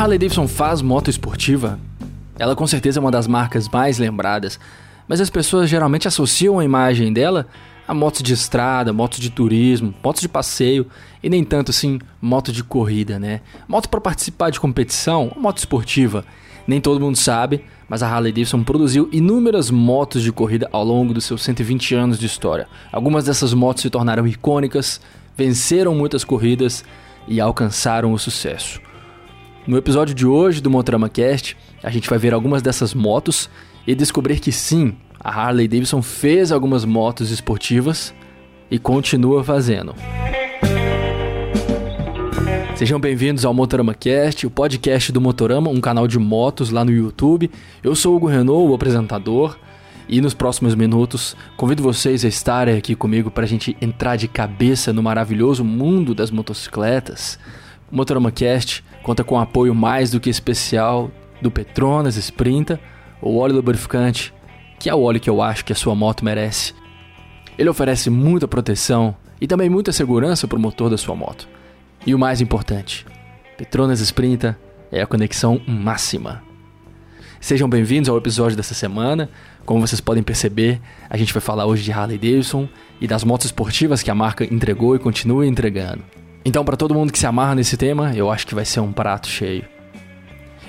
Harley 0.00 0.16
Davidson 0.16 0.48
faz 0.48 0.80
moto 0.80 1.10
esportiva? 1.10 1.78
Ela 2.38 2.56
com 2.56 2.66
certeza 2.66 2.98
é 2.98 3.02
uma 3.02 3.10
das 3.10 3.26
marcas 3.26 3.68
mais 3.68 3.98
lembradas, 3.98 4.58
mas 5.06 5.20
as 5.20 5.28
pessoas 5.28 5.68
geralmente 5.68 6.08
associam 6.08 6.58
a 6.58 6.64
imagem 6.64 7.12
dela 7.12 7.46
a 7.86 7.92
motos 7.92 8.22
de 8.22 8.32
estrada, 8.32 8.94
motos 8.94 9.20
de 9.20 9.28
turismo, 9.28 9.94
motos 10.02 10.22
de 10.22 10.28
passeio 10.28 10.86
e 11.22 11.28
nem 11.28 11.44
tanto 11.44 11.70
assim 11.70 11.98
moto 12.18 12.50
de 12.50 12.64
corrida, 12.64 13.18
né? 13.18 13.42
Moto 13.68 13.90
para 13.90 14.00
participar 14.00 14.48
de 14.48 14.58
competição, 14.58 15.32
moto 15.36 15.58
esportiva. 15.58 16.24
Nem 16.66 16.80
todo 16.80 16.98
mundo 16.98 17.18
sabe, 17.18 17.62
mas 17.86 18.02
a 18.02 18.08
Harley 18.08 18.32
Davidson 18.32 18.64
produziu 18.64 19.06
inúmeras 19.12 19.70
motos 19.70 20.22
de 20.22 20.32
corrida 20.32 20.66
ao 20.72 20.82
longo 20.82 21.12
dos 21.12 21.26
seus 21.26 21.42
120 21.42 21.94
anos 21.94 22.18
de 22.18 22.24
história. 22.24 22.68
Algumas 22.90 23.26
dessas 23.26 23.52
motos 23.52 23.82
se 23.82 23.90
tornaram 23.90 24.26
icônicas, 24.26 24.98
venceram 25.36 25.94
muitas 25.94 26.24
corridas 26.24 26.86
e 27.28 27.38
alcançaram 27.38 28.14
o 28.14 28.18
sucesso. 28.18 28.80
No 29.70 29.78
episódio 29.78 30.12
de 30.12 30.26
hoje 30.26 30.60
do 30.60 30.68
Motorama 30.68 31.08
Cast, 31.08 31.56
a 31.80 31.90
gente 31.90 32.10
vai 32.10 32.18
ver 32.18 32.34
algumas 32.34 32.60
dessas 32.60 32.92
motos 32.92 33.48
e 33.86 33.94
descobrir 33.94 34.40
que 34.40 34.50
sim, 34.50 34.96
a 35.20 35.30
Harley 35.30 35.68
Davidson 35.68 36.02
fez 36.02 36.50
algumas 36.50 36.84
motos 36.84 37.30
esportivas 37.30 38.12
e 38.68 38.80
continua 38.80 39.44
fazendo. 39.44 39.94
Sejam 42.74 42.98
bem-vindos 42.98 43.44
ao 43.44 43.54
Motorama 43.54 43.94
Cast, 43.94 44.44
o 44.44 44.50
podcast 44.50 45.12
do 45.12 45.20
Motorama, 45.20 45.70
um 45.70 45.80
canal 45.80 46.08
de 46.08 46.18
motos 46.18 46.70
lá 46.70 46.84
no 46.84 46.90
YouTube. 46.90 47.48
Eu 47.80 47.94
sou 47.94 48.14
o 48.14 48.16
Hugo 48.16 48.26
Renault, 48.26 48.72
o 48.72 48.74
apresentador, 48.74 49.56
e 50.08 50.20
nos 50.20 50.34
próximos 50.34 50.74
minutos 50.74 51.36
convido 51.56 51.80
vocês 51.80 52.24
a 52.24 52.28
estarem 52.28 52.76
aqui 52.76 52.96
comigo 52.96 53.30
para 53.30 53.44
a 53.44 53.48
gente 53.48 53.76
entrar 53.80 54.16
de 54.16 54.26
cabeça 54.26 54.92
no 54.92 55.00
maravilhoso 55.00 55.64
mundo 55.64 56.12
das 56.12 56.32
motocicletas. 56.32 57.38
O 57.88 57.94
Motorama 57.94 58.32
Cast 58.32 58.82
conta 59.02 59.24
com 59.24 59.38
apoio 59.38 59.74
mais 59.74 60.10
do 60.10 60.20
que 60.20 60.30
especial 60.30 61.10
do 61.40 61.50
Petronas 61.50 62.16
Sprinta, 62.16 62.80
o 63.20 63.38
óleo 63.38 63.56
lubrificante 63.56 64.32
que 64.80 64.88
é 64.88 64.94
o 64.94 65.02
óleo 65.02 65.20
que 65.20 65.28
eu 65.28 65.42
acho 65.42 65.62
que 65.62 65.74
a 65.74 65.76
sua 65.76 65.94
moto 65.94 66.24
merece. 66.24 66.72
Ele 67.58 67.68
oferece 67.68 68.08
muita 68.08 68.48
proteção 68.48 69.14
e 69.38 69.46
também 69.46 69.68
muita 69.68 69.92
segurança 69.92 70.48
para 70.48 70.56
o 70.56 70.60
motor 70.60 70.88
da 70.88 70.96
sua 70.96 71.14
moto. 71.14 71.46
E 72.06 72.14
o 72.14 72.18
mais 72.18 72.40
importante, 72.40 73.04
Petronas 73.58 74.00
Sprinta 74.00 74.58
é 74.90 75.02
a 75.02 75.06
conexão 75.06 75.60
máxima. 75.68 76.42
Sejam 77.38 77.68
bem-vindos 77.68 78.08
ao 78.08 78.16
episódio 78.16 78.56
dessa 78.56 78.72
semana. 78.72 79.28
Como 79.66 79.86
vocês 79.86 80.00
podem 80.00 80.22
perceber, 80.22 80.80
a 81.10 81.16
gente 81.18 81.34
vai 81.34 81.42
falar 81.42 81.66
hoje 81.66 81.82
de 81.82 81.92
Harley 81.92 82.16
Davidson 82.16 82.66
e 82.98 83.06
das 83.06 83.22
motos 83.22 83.46
esportivas 83.46 84.02
que 84.02 84.10
a 84.10 84.14
marca 84.14 84.44
entregou 84.44 84.96
e 84.96 84.98
continua 84.98 85.46
entregando. 85.46 86.02
Então, 86.44 86.64
para 86.64 86.76
todo 86.76 86.94
mundo 86.94 87.12
que 87.12 87.18
se 87.18 87.26
amarra 87.26 87.54
nesse 87.54 87.76
tema, 87.76 88.14
eu 88.14 88.30
acho 88.30 88.46
que 88.46 88.54
vai 88.54 88.64
ser 88.64 88.80
um 88.80 88.92
prato 88.92 89.28
cheio. 89.28 89.64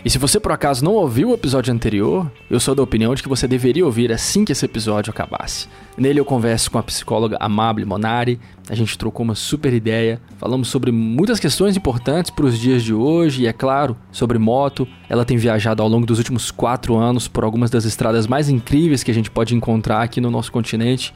E 0.03 0.09
se 0.09 0.17
você 0.17 0.39
por 0.39 0.51
acaso 0.51 0.83
não 0.83 0.93
ouviu 0.93 1.29
o 1.29 1.33
episódio 1.33 1.71
anterior, 1.71 2.29
eu 2.49 2.59
sou 2.59 2.73
da 2.73 2.81
opinião 2.81 3.13
de 3.13 3.21
que 3.21 3.29
você 3.29 3.47
deveria 3.47 3.85
ouvir 3.85 4.11
assim 4.11 4.43
que 4.43 4.51
esse 4.51 4.65
episódio 4.65 5.11
acabasse. 5.11 5.67
Nele 5.95 6.19
eu 6.19 6.25
converso 6.25 6.71
com 6.71 6.79
a 6.79 6.83
psicóloga 6.83 7.37
Amable 7.39 7.85
Monari, 7.85 8.39
a 8.67 8.73
gente 8.73 8.97
trocou 8.97 9.23
uma 9.23 9.35
super 9.35 9.71
ideia, 9.71 10.19
falamos 10.39 10.69
sobre 10.69 10.91
muitas 10.91 11.39
questões 11.39 11.77
importantes 11.77 12.31
para 12.31 12.45
os 12.45 12.57
dias 12.57 12.81
de 12.83 12.95
hoje 12.95 13.43
e, 13.43 13.47
é 13.47 13.53
claro, 13.53 13.95
sobre 14.11 14.39
moto. 14.39 14.87
Ela 15.07 15.23
tem 15.23 15.37
viajado 15.37 15.83
ao 15.83 15.87
longo 15.87 16.07
dos 16.07 16.17
últimos 16.17 16.49
quatro 16.49 16.95
anos 16.97 17.27
por 17.27 17.43
algumas 17.43 17.69
das 17.69 17.85
estradas 17.85 18.25
mais 18.25 18.49
incríveis 18.49 19.03
que 19.03 19.11
a 19.11 19.13
gente 19.13 19.29
pode 19.29 19.55
encontrar 19.55 20.01
aqui 20.01 20.19
no 20.19 20.31
nosso 20.31 20.51
continente. 20.51 21.13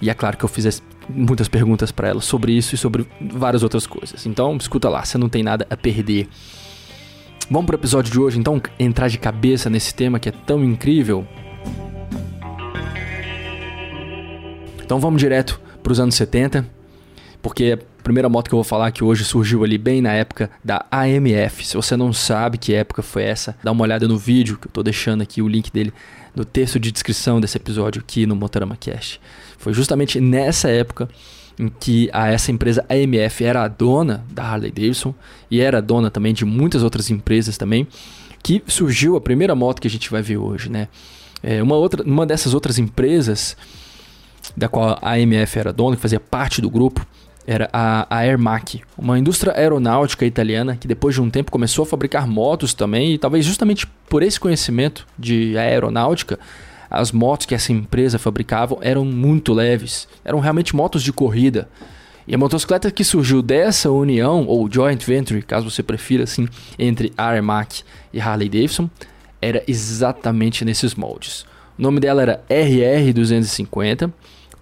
E 0.00 0.08
é 0.08 0.14
claro 0.14 0.36
que 0.36 0.44
eu 0.44 0.48
fiz 0.48 0.80
muitas 1.08 1.48
perguntas 1.48 1.90
para 1.90 2.08
ela 2.08 2.20
sobre 2.20 2.52
isso 2.52 2.74
e 2.74 2.78
sobre 2.78 3.06
várias 3.20 3.62
outras 3.62 3.86
coisas. 3.86 4.26
Então, 4.26 4.56
escuta 4.56 4.88
lá, 4.88 5.04
você 5.04 5.18
não 5.18 5.28
tem 5.28 5.42
nada 5.42 5.66
a 5.70 5.76
perder. 5.76 6.28
Vamos 7.50 7.66
pro 7.66 7.76
episódio 7.76 8.12
de 8.12 8.20
hoje, 8.20 8.38
então, 8.38 8.60
entrar 8.78 9.08
de 9.08 9.18
cabeça 9.18 9.70
nesse 9.70 9.94
tema 9.94 10.18
que 10.18 10.28
é 10.28 10.32
tão 10.32 10.62
incrível. 10.62 11.26
Então 14.88 14.98
vamos 14.98 15.20
direto 15.20 15.60
para 15.82 15.92
os 15.92 16.00
anos 16.00 16.14
70, 16.14 16.66
porque 17.42 17.78
a 17.78 18.02
primeira 18.02 18.26
moto 18.26 18.48
que 18.48 18.54
eu 18.54 18.56
vou 18.56 18.64
falar 18.64 18.90
que 18.90 19.04
hoje 19.04 19.22
surgiu 19.22 19.62
ali 19.62 19.76
bem 19.76 20.00
na 20.00 20.14
época 20.14 20.50
da 20.64 20.86
AMF. 20.90 21.62
Se 21.62 21.76
você 21.76 21.94
não 21.94 22.10
sabe 22.10 22.56
que 22.56 22.72
época 22.72 23.02
foi 23.02 23.24
essa, 23.24 23.54
dá 23.62 23.70
uma 23.70 23.82
olhada 23.82 24.08
no 24.08 24.16
vídeo 24.16 24.56
que 24.56 24.66
eu 24.66 24.70
estou 24.70 24.82
deixando 24.82 25.20
aqui 25.20 25.42
o 25.42 25.46
link 25.46 25.70
dele 25.70 25.92
no 26.34 26.42
texto 26.42 26.80
de 26.80 26.90
descrição 26.90 27.38
desse 27.38 27.58
episódio 27.58 28.00
aqui 28.00 28.24
no 28.24 28.34
Motorama 28.34 28.78
Cast. 28.80 29.20
Foi 29.58 29.74
justamente 29.74 30.20
nessa 30.20 30.70
época 30.70 31.08
em 31.58 31.68
que 31.68 32.08
a, 32.12 32.28
essa 32.28 32.52
empresa 32.52 32.86
AMF 32.88 33.44
era 33.44 33.64
a 33.64 33.68
dona 33.68 34.24
da 34.30 34.44
Harley 34.44 34.70
Davidson 34.70 35.12
e 35.50 35.60
era 35.60 35.82
dona 35.82 36.10
também 36.10 36.32
de 36.32 36.44
muitas 36.44 36.82
outras 36.82 37.10
empresas 37.10 37.58
também, 37.58 37.86
que 38.42 38.62
surgiu 38.68 39.16
a 39.16 39.20
primeira 39.20 39.54
moto 39.54 39.80
que 39.80 39.88
a 39.88 39.90
gente 39.90 40.10
vai 40.10 40.22
ver 40.22 40.36
hoje, 40.36 40.70
né? 40.70 40.88
É, 41.42 41.62
uma, 41.62 41.76
outra, 41.76 42.02
uma 42.04 42.24
dessas 42.24 42.54
outras 42.54 42.78
empresas 42.78 43.56
da 44.56 44.68
qual 44.68 44.98
a 45.02 45.12
AMF 45.14 45.58
era 45.58 45.72
dona, 45.72 45.96
que 45.96 46.02
fazia 46.02 46.20
parte 46.20 46.60
do 46.60 46.70
grupo, 46.70 47.04
era 47.46 47.68
a, 47.72 48.06
a 48.10 48.18
Airmac, 48.18 48.82
uma 48.96 49.18
indústria 49.18 49.54
aeronáutica 49.56 50.26
italiana 50.26 50.76
que 50.76 50.86
depois 50.86 51.14
de 51.14 51.22
um 51.22 51.30
tempo 51.30 51.50
começou 51.50 51.84
a 51.84 51.86
fabricar 51.86 52.28
motos 52.28 52.74
também 52.74 53.14
e 53.14 53.18
talvez 53.18 53.44
justamente 53.44 53.86
por 54.08 54.22
esse 54.22 54.38
conhecimento 54.38 55.06
de 55.18 55.56
aeronáutica 55.56 56.38
as 56.90 57.12
motos 57.12 57.46
que 57.46 57.54
essa 57.54 57.72
empresa 57.72 58.18
fabricava 58.18 58.76
eram 58.80 59.04
muito 59.04 59.52
leves, 59.52 60.08
eram 60.24 60.40
realmente 60.40 60.74
motos 60.74 61.02
de 61.02 61.12
corrida. 61.12 61.68
E 62.26 62.34
a 62.34 62.38
motocicleta 62.38 62.90
que 62.90 63.04
surgiu 63.04 63.40
dessa 63.40 63.90
união, 63.90 64.46
ou 64.46 64.70
joint 64.70 65.02
venture, 65.04 65.40
caso 65.40 65.70
você 65.70 65.82
prefira, 65.82 66.24
assim, 66.24 66.46
entre 66.78 67.12
Armac 67.16 67.82
e 68.12 68.20
Harley 68.20 68.48
Davidson, 68.48 68.90
era 69.40 69.62
exatamente 69.66 70.64
nesses 70.64 70.94
moldes. 70.94 71.46
O 71.78 71.82
nome 71.82 72.00
dela 72.00 72.20
era 72.20 72.44
RR250, 72.50 74.12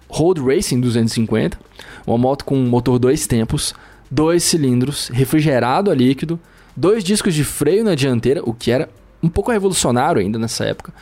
Road 0.07 0.41
Racing 0.41 0.79
250, 0.79 1.59
uma 2.05 2.17
moto 2.17 2.45
com 2.45 2.55
motor 2.57 2.97
dois 2.99 3.27
tempos, 3.27 3.73
dois 4.09 4.43
cilindros, 4.43 5.09
refrigerado 5.09 5.91
a 5.91 5.95
líquido, 5.95 6.39
dois 6.75 7.03
discos 7.03 7.33
de 7.33 7.43
freio 7.43 7.83
na 7.83 7.95
dianteira, 7.95 8.41
o 8.45 8.53
que 8.53 8.71
era 8.71 8.87
um 9.21 9.27
pouco 9.27 9.51
revolucionário 9.51 10.21
ainda 10.21 10.39
nessa 10.39 10.63
época, 10.63 10.93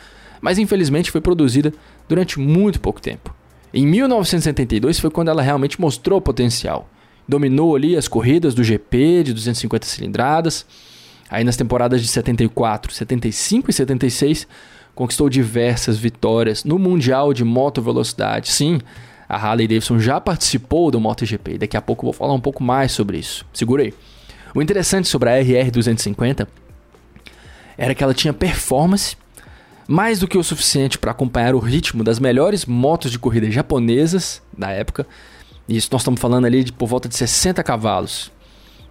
mas 0.46 0.60
infelizmente 0.60 1.10
foi 1.10 1.20
produzida 1.20 1.72
durante 2.08 2.38
muito 2.38 2.80
pouco 2.80 3.00
tempo. 3.00 3.34
Em 3.74 3.84
1972 3.84 5.00
foi 5.00 5.10
quando 5.10 5.26
ela 5.26 5.42
realmente 5.42 5.80
mostrou 5.80 6.20
potencial. 6.20 6.88
Dominou 7.26 7.74
ali 7.74 7.96
as 7.96 8.06
corridas 8.06 8.54
do 8.54 8.62
GP 8.62 9.24
de 9.24 9.32
250 9.32 9.84
cilindradas. 9.84 10.64
Aí 11.28 11.42
nas 11.42 11.56
temporadas 11.56 12.00
de 12.00 12.06
74, 12.06 12.94
75 12.94 13.70
e 13.70 13.74
76 13.74 14.46
conquistou 14.94 15.28
diversas 15.28 15.98
vitórias 15.98 16.62
no 16.62 16.78
Mundial 16.78 17.34
de 17.34 17.42
Moto 17.42 17.82
Velocidade. 17.82 18.52
Sim, 18.52 18.78
a 19.28 19.34
Harley 19.34 19.66
Davidson 19.66 19.98
já 19.98 20.20
participou 20.20 20.92
do 20.92 21.00
MotoGP 21.00 21.58
daqui 21.58 21.76
a 21.76 21.82
pouco 21.82 22.06
vou 22.06 22.12
falar 22.12 22.34
um 22.34 22.40
pouco 22.40 22.62
mais 22.62 22.92
sobre 22.92 23.18
isso. 23.18 23.44
Segura 23.52 23.82
aí. 23.82 23.92
O 24.54 24.62
interessante 24.62 25.08
sobre 25.08 25.28
a 25.28 25.40
RR 25.40 25.72
250 25.72 26.46
era 27.76 27.96
que 27.96 28.04
ela 28.04 28.14
tinha 28.14 28.32
performance 28.32 29.16
mais 29.86 30.18
do 30.18 30.26
que 30.26 30.36
o 30.36 30.42
suficiente 30.42 30.98
para 30.98 31.12
acompanhar 31.12 31.54
o 31.54 31.58
ritmo 31.58 32.02
das 32.02 32.18
melhores 32.18 32.66
motos 32.66 33.10
de 33.10 33.18
corrida 33.18 33.50
japonesas 33.50 34.42
da 34.56 34.70
época. 34.70 35.06
Isso 35.68 35.88
nós 35.92 36.02
estamos 36.02 36.20
falando 36.20 36.44
ali 36.44 36.64
de 36.64 36.72
por 36.72 36.86
volta 36.86 37.08
de 37.08 37.16
60 37.16 37.62
cavalos. 37.62 38.32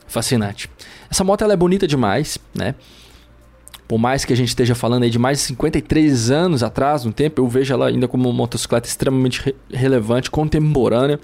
Fascinante. 0.07 0.69
Essa 1.09 1.23
moto 1.23 1.43
ela 1.43 1.53
é 1.53 1.57
bonita 1.57 1.87
demais, 1.87 2.37
né? 2.53 2.75
Por 3.87 3.99
mais 3.99 4.25
que 4.25 4.33
a 4.33 4.35
gente 4.35 4.49
esteja 4.49 4.73
falando 4.73 5.03
aí 5.03 5.09
de 5.09 5.19
mais 5.19 5.39
de 5.39 5.43
53 5.45 6.31
anos 6.31 6.63
atrás, 6.63 7.05
no 7.05 7.13
tempo, 7.13 7.41
eu 7.41 7.47
vejo 7.47 7.73
ela 7.73 7.87
ainda 7.87 8.07
como 8.07 8.27
uma 8.27 8.33
motocicleta 8.33 8.87
extremamente 8.87 9.41
re 9.41 9.55
relevante, 9.71 10.31
contemporânea, 10.31 11.19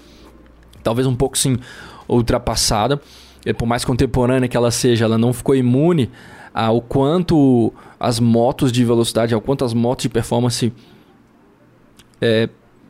talvez 0.82 1.06
um 1.06 1.14
pouco 1.14 1.36
sim 1.36 1.58
ultrapassada. 2.08 3.00
E 3.44 3.52
por 3.52 3.66
mais 3.66 3.84
contemporânea 3.84 4.48
que 4.48 4.56
ela 4.56 4.70
seja, 4.70 5.04
ela 5.04 5.18
não 5.18 5.32
ficou 5.32 5.56
imune 5.56 6.08
ao 6.52 6.80
quanto 6.80 7.72
as 7.98 8.20
motos 8.20 8.72
de 8.72 8.84
velocidade, 8.84 9.34
ao 9.34 9.40
quanto 9.40 9.64
as 9.64 9.72
motos 9.72 10.02
de 10.02 10.08
performance 10.08 10.72
é, 12.20 12.48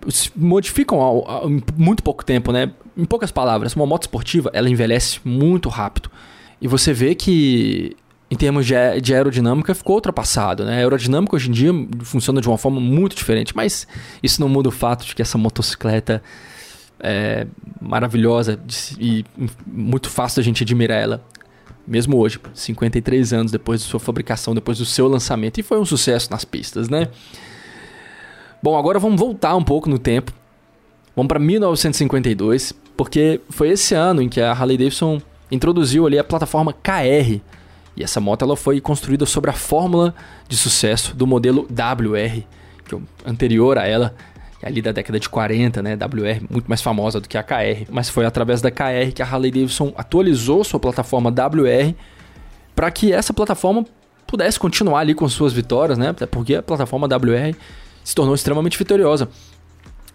se 0.08 0.30
modificam 0.36 1.00
ao, 1.00 1.28
ao, 1.28 1.50
em 1.50 1.62
muito 1.76 2.02
pouco 2.02 2.24
tempo, 2.24 2.52
né? 2.52 2.72
Em 2.96 3.04
poucas 3.04 3.30
palavras, 3.30 3.74
uma 3.74 3.86
moto 3.86 4.02
esportiva 4.02 4.50
ela 4.52 4.68
envelhece 4.68 5.20
muito 5.24 5.68
rápido. 5.68 6.10
E 6.60 6.68
você 6.68 6.92
vê 6.92 7.14
que 7.14 7.96
em 8.30 8.36
termos 8.36 8.66
de, 8.66 8.74
de 9.00 9.14
aerodinâmica 9.14 9.74
ficou 9.74 9.96
ultrapassado, 9.96 10.64
né? 10.64 10.74
A 10.74 10.76
aerodinâmica 10.78 11.36
hoje 11.36 11.48
em 11.48 11.52
dia 11.52 11.72
funciona 12.00 12.40
de 12.40 12.48
uma 12.48 12.58
forma 12.58 12.80
muito 12.80 13.14
diferente, 13.14 13.54
mas 13.54 13.86
isso 14.22 14.40
não 14.40 14.48
muda 14.48 14.68
o 14.68 14.72
fato 14.72 15.04
de 15.04 15.14
que 15.14 15.22
essa 15.22 15.36
motocicleta 15.38 16.22
é 16.98 17.46
maravilhosa 17.80 18.58
e 18.98 19.24
muito 19.66 20.08
fácil 20.08 20.40
a 20.40 20.42
gente 20.42 20.62
admirar 20.62 21.00
ela 21.00 21.24
mesmo 21.86 22.18
hoje, 22.18 22.38
53 22.54 23.32
anos 23.32 23.52
depois 23.52 23.80
de 23.80 23.86
sua 23.86 24.00
fabricação, 24.00 24.54
depois 24.54 24.78
do 24.78 24.84
seu 24.84 25.08
lançamento, 25.08 25.58
e 25.58 25.62
foi 25.62 25.78
um 25.78 25.84
sucesso 25.84 26.30
nas 26.30 26.44
pistas, 26.44 26.88
né? 26.88 27.08
Bom, 28.62 28.78
agora 28.78 28.98
vamos 28.98 29.18
voltar 29.18 29.56
um 29.56 29.62
pouco 29.62 29.90
no 29.90 29.98
tempo. 29.98 30.32
Vamos 31.16 31.28
para 31.28 31.38
1952, 31.38 32.72
porque 32.96 33.40
foi 33.50 33.70
esse 33.70 33.94
ano 33.94 34.22
em 34.22 34.28
que 34.28 34.40
a 34.40 34.52
Harley 34.52 34.78
Davidson 34.78 35.20
introduziu 35.50 36.06
ali 36.06 36.18
a 36.18 36.24
plataforma 36.24 36.72
KR, 36.72 37.40
E 37.94 38.02
essa 38.02 38.20
moto 38.20 38.42
ela 38.42 38.56
foi 38.56 38.80
construída 38.80 39.26
sobre 39.26 39.50
a 39.50 39.52
fórmula 39.52 40.14
de 40.48 40.56
sucesso 40.56 41.14
do 41.14 41.26
modelo 41.26 41.68
WR, 41.70 42.42
que 42.86 42.94
é 42.94 42.98
anterior 43.26 43.76
a 43.76 43.86
ela, 43.86 44.14
ali 44.62 44.80
da 44.80 44.92
década 44.92 45.18
de 45.18 45.28
40, 45.28 45.82
né? 45.82 45.94
WR 45.94 46.46
muito 46.48 46.66
mais 46.66 46.80
famosa 46.80 47.20
do 47.20 47.28
que 47.28 47.36
a 47.36 47.42
KR, 47.42 47.86
mas 47.90 48.08
foi 48.08 48.24
através 48.24 48.60
da 48.60 48.70
KR 48.70 49.12
que 49.14 49.22
a 49.22 49.26
Harley 49.26 49.50
Davidson 49.50 49.92
atualizou 49.96 50.62
sua 50.62 50.78
plataforma 50.78 51.30
WR 51.30 51.94
para 52.74 52.90
que 52.90 53.12
essa 53.12 53.34
plataforma 53.34 53.84
pudesse 54.26 54.58
continuar 54.58 55.00
ali 55.00 55.14
com 55.14 55.28
suas 55.28 55.52
vitórias, 55.52 55.98
né? 55.98 56.12
Porque 56.30 56.54
a 56.54 56.62
plataforma 56.62 57.06
WR 57.06 57.56
se 58.04 58.14
tornou 58.14 58.34
extremamente 58.34 58.78
vitoriosa. 58.78 59.28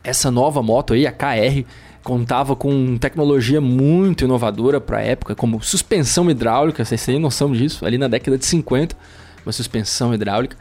Essa 0.03 0.31
nova 0.31 0.63
moto 0.63 0.93
aí, 0.93 1.05
a 1.05 1.11
KR, 1.11 1.65
contava 2.03 2.55
com 2.55 2.97
tecnologia 2.97 3.59
muito 3.59 4.23
inovadora 4.23 4.79
para 4.79 4.99
a 4.99 5.01
época, 5.01 5.35
como 5.35 5.61
suspensão 5.61 6.29
hidráulica, 6.31 6.83
vocês 6.85 7.05
têm 7.05 7.19
noção 7.19 7.51
disso, 7.51 7.85
ali 7.85 7.97
na 7.97 8.07
década 8.07 8.37
de 8.37 8.45
50, 8.45 8.95
uma 9.45 9.51
suspensão 9.51 10.13
hidráulica. 10.13 10.57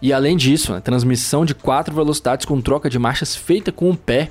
E 0.00 0.12
além 0.12 0.36
disso, 0.36 0.74
a 0.74 0.80
transmissão 0.80 1.44
de 1.44 1.54
quatro 1.54 1.94
velocidades 1.94 2.44
com 2.44 2.60
troca 2.60 2.90
de 2.90 2.98
marchas 2.98 3.34
feita 3.34 3.72
com 3.72 3.90
o 3.90 3.96
pé 3.96 4.30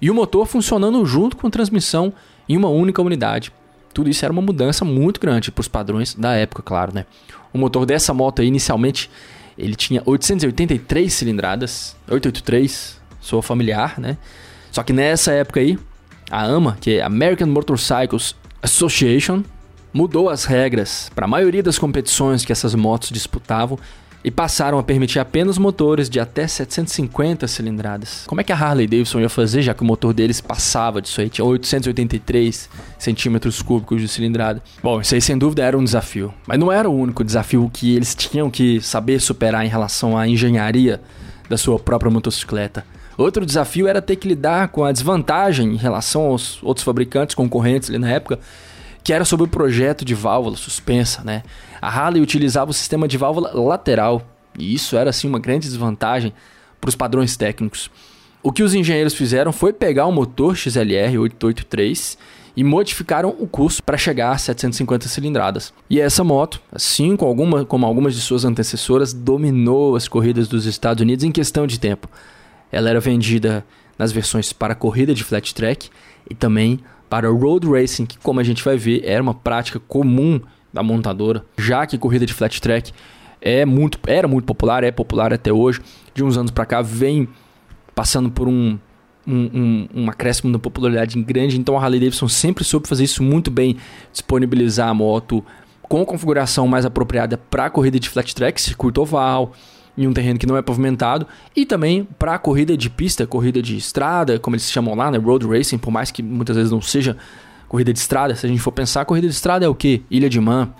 e 0.00 0.10
o 0.10 0.14
motor 0.14 0.46
funcionando 0.46 1.04
junto 1.06 1.36
com 1.36 1.46
a 1.46 1.50
transmissão 1.50 2.12
em 2.48 2.56
uma 2.56 2.68
única 2.68 3.00
unidade. 3.00 3.52
Tudo 3.92 4.10
isso 4.10 4.24
era 4.24 4.32
uma 4.32 4.42
mudança 4.42 4.84
muito 4.84 5.20
grande 5.20 5.52
para 5.52 5.60
os 5.60 5.68
padrões 5.68 6.14
da 6.14 6.32
época, 6.32 6.62
claro, 6.62 6.92
né? 6.92 7.06
O 7.52 7.58
motor 7.58 7.86
dessa 7.86 8.12
moto 8.12 8.42
aí, 8.42 8.48
inicialmente, 8.48 9.08
ele 9.56 9.76
tinha 9.76 10.02
883 10.04 11.12
cilindradas, 11.12 11.96
883, 12.08 13.00
sou 13.20 13.40
familiar, 13.40 14.00
né? 14.00 14.18
Só 14.72 14.82
que 14.82 14.92
nessa 14.92 15.30
época 15.32 15.60
aí, 15.60 15.78
a 16.28 16.44
AMA, 16.44 16.76
que 16.80 16.98
é 16.98 17.02
American 17.02 17.46
Motorcycles 17.46 18.34
Association, 18.60 19.44
mudou 19.92 20.28
as 20.28 20.44
regras 20.44 21.08
para 21.14 21.26
a 21.26 21.28
maioria 21.28 21.62
das 21.62 21.78
competições 21.78 22.44
que 22.44 22.50
essas 22.50 22.74
motos 22.74 23.10
disputavam 23.10 23.78
e 24.24 24.30
passaram 24.30 24.78
a 24.78 24.82
permitir 24.82 25.18
apenas 25.18 25.58
motores 25.58 26.08
de 26.08 26.18
até 26.18 26.48
750 26.48 27.46
cilindradas. 27.46 28.24
Como 28.26 28.40
é 28.40 28.44
que 28.44 28.52
a 28.52 28.56
Harley 28.56 28.86
Davidson 28.86 29.20
ia 29.20 29.28
fazer, 29.28 29.60
já 29.60 29.74
que 29.74 29.82
o 29.82 29.84
motor 29.84 30.14
deles 30.14 30.40
passava 30.40 31.02
disso 31.02 31.20
aí, 31.20 31.28
tinha 31.28 31.44
883 31.44 32.70
centímetros 32.98 33.60
cúbicos 33.60 34.00
de 34.00 34.08
cilindrada? 34.08 34.62
Bom, 34.82 35.00
isso 35.02 35.14
aí 35.14 35.20
sem 35.20 35.36
dúvida 35.36 35.62
era 35.62 35.76
um 35.76 35.84
desafio, 35.84 36.32
mas 36.46 36.58
não 36.58 36.72
era 36.72 36.88
o 36.88 36.98
único 36.98 37.22
desafio 37.22 37.70
que 37.70 37.94
eles 37.94 38.14
tinham 38.14 38.50
que 38.50 38.80
saber 38.80 39.20
superar 39.20 39.64
em 39.64 39.68
relação 39.68 40.16
à 40.16 40.26
engenharia 40.26 41.02
da 41.48 41.58
sua 41.58 41.78
própria 41.78 42.10
motocicleta. 42.10 42.84
Outro 43.16 43.46
desafio 43.46 43.86
era 43.86 44.02
ter 44.02 44.16
que 44.16 44.26
lidar 44.26 44.68
com 44.68 44.84
a 44.84 44.90
desvantagem 44.90 45.72
em 45.72 45.76
relação 45.76 46.22
aos 46.22 46.60
outros 46.62 46.84
fabricantes 46.84 47.34
concorrentes 47.34 47.88
ali 47.88 47.98
na 47.98 48.10
época, 48.10 48.40
que 49.04 49.12
era 49.12 49.24
sobre 49.26 49.44
o 49.44 49.48
projeto 49.48 50.04
de 50.04 50.14
válvula 50.14 50.56
suspensa, 50.56 51.22
né? 51.22 51.42
A 51.80 51.88
Harley 51.88 52.22
utilizava 52.22 52.70
o 52.70 52.74
sistema 52.74 53.06
de 53.06 53.18
válvula 53.18 53.52
lateral, 53.52 54.26
e 54.58 54.74
isso 54.74 54.96
era 54.96 55.10
assim 55.10 55.28
uma 55.28 55.38
grande 55.38 55.68
desvantagem 55.68 56.32
para 56.80 56.88
os 56.88 56.96
padrões 56.96 57.36
técnicos. 57.36 57.90
O 58.42 58.50
que 58.50 58.62
os 58.62 58.74
engenheiros 58.74 59.14
fizeram 59.14 59.52
foi 59.52 59.72
pegar 59.74 60.06
o 60.06 60.12
motor 60.12 60.56
XLR 60.56 61.18
883 61.18 62.16
e 62.56 62.64
modificaram 62.64 63.34
o 63.38 63.46
curso 63.46 63.82
para 63.82 63.98
chegar 63.98 64.32
a 64.32 64.38
750 64.38 65.08
cilindradas. 65.08 65.72
E 65.90 66.00
essa 66.00 66.22
moto, 66.24 66.60
assim 66.72 67.16
como, 67.16 67.28
alguma, 67.28 67.64
como 67.64 67.84
algumas 67.84 68.14
de 68.14 68.20
suas 68.20 68.44
antecessoras, 68.44 69.12
dominou 69.12 69.96
as 69.96 70.08
corridas 70.08 70.48
dos 70.48 70.64
Estados 70.64 71.02
Unidos 71.02 71.24
em 71.24 71.32
questão 71.32 71.66
de 71.66 71.80
tempo. 71.80 72.08
Ela 72.70 72.90
era 72.90 73.00
vendida 73.00 73.64
nas 73.98 74.12
versões 74.12 74.52
para 74.52 74.74
corrida 74.74 75.14
de 75.14 75.24
flat 75.24 75.54
track 75.54 75.90
e 76.28 76.34
também 76.34 76.80
para 77.14 77.28
road 77.28 77.68
racing, 77.68 78.06
que 78.06 78.18
como 78.18 78.40
a 78.40 78.42
gente 78.42 78.64
vai 78.64 78.76
ver, 78.76 79.04
era 79.04 79.22
uma 79.22 79.34
prática 79.34 79.78
comum 79.78 80.40
da 80.72 80.82
montadora, 80.82 81.44
já 81.56 81.86
que 81.86 81.96
corrida 81.96 82.26
de 82.26 82.34
flat 82.34 82.60
track 82.60 82.90
é 83.40 83.64
muito, 83.64 84.00
era 84.04 84.26
muito 84.26 84.44
popular, 84.44 84.82
é 84.82 84.90
popular 84.90 85.32
até 85.32 85.52
hoje. 85.52 85.80
De 86.12 86.24
uns 86.24 86.36
anos 86.36 86.50
para 86.50 86.66
cá 86.66 86.82
vem 86.82 87.28
passando 87.94 88.32
por 88.32 88.48
um, 88.48 88.76
um, 89.24 89.50
um, 89.54 89.88
um 89.94 90.10
acréscimo 90.10 90.52
de 90.52 90.58
popularidade 90.58 91.22
grande, 91.22 91.56
então 91.56 91.78
a 91.78 91.84
Harley 91.84 92.00
Davidson 92.00 92.26
sempre 92.26 92.64
soube 92.64 92.88
fazer 92.88 93.04
isso 93.04 93.22
muito 93.22 93.48
bem, 93.48 93.76
disponibilizar 94.10 94.88
a 94.88 94.94
moto 94.94 95.44
com 95.82 96.04
configuração 96.04 96.66
mais 96.66 96.84
apropriada 96.84 97.38
para 97.38 97.70
corrida 97.70 98.00
de 98.00 98.08
flat 98.08 98.34
track, 98.34 98.60
circuito 98.60 99.00
oval, 99.00 99.52
em 99.96 100.06
um 100.06 100.12
terreno 100.12 100.38
que 100.38 100.46
não 100.46 100.56
é 100.56 100.62
pavimentado, 100.62 101.26
e 101.54 101.64
também 101.64 102.04
para 102.18 102.38
corrida 102.38 102.76
de 102.76 102.90
pista, 102.90 103.26
corrida 103.26 103.62
de 103.62 103.76
estrada, 103.76 104.38
como 104.38 104.56
eles 104.56 104.70
chamam 104.70 104.94
lá, 104.94 105.10
né, 105.10 105.18
road 105.18 105.46
racing, 105.46 105.78
por 105.78 105.90
mais 105.90 106.10
que 106.10 106.22
muitas 106.22 106.56
vezes 106.56 106.72
não 106.72 106.80
seja 106.80 107.16
corrida 107.68 107.92
de 107.92 107.98
estrada, 107.98 108.34
se 108.34 108.44
a 108.44 108.48
gente 108.48 108.60
for 108.60 108.72
pensar, 108.72 109.04
corrida 109.04 109.26
de 109.26 109.34
estrada 109.34 109.64
é 109.64 109.68
o 109.68 109.74
que? 109.74 110.02
Ilha 110.10 110.28
de 110.28 110.40
Man. 110.40 110.70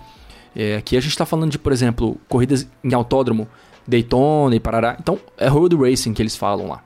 É, 0.55 0.77
aqui 0.77 0.95
a 0.95 1.01
gente 1.01 1.11
está 1.11 1.25
falando 1.25 1.51
de, 1.51 1.59
por 1.59 1.73
exemplo, 1.73 2.17
corridas 2.29 2.67
em 2.83 2.93
autódromo, 2.93 3.47
Daytona 3.87 4.55
e 4.55 4.59
Parará. 4.59 4.95
Então 4.99 5.19
é 5.37 5.47
road 5.47 5.75
racing 5.75 6.13
que 6.13 6.21
eles 6.21 6.35
falam 6.35 6.67
lá. 6.67 6.81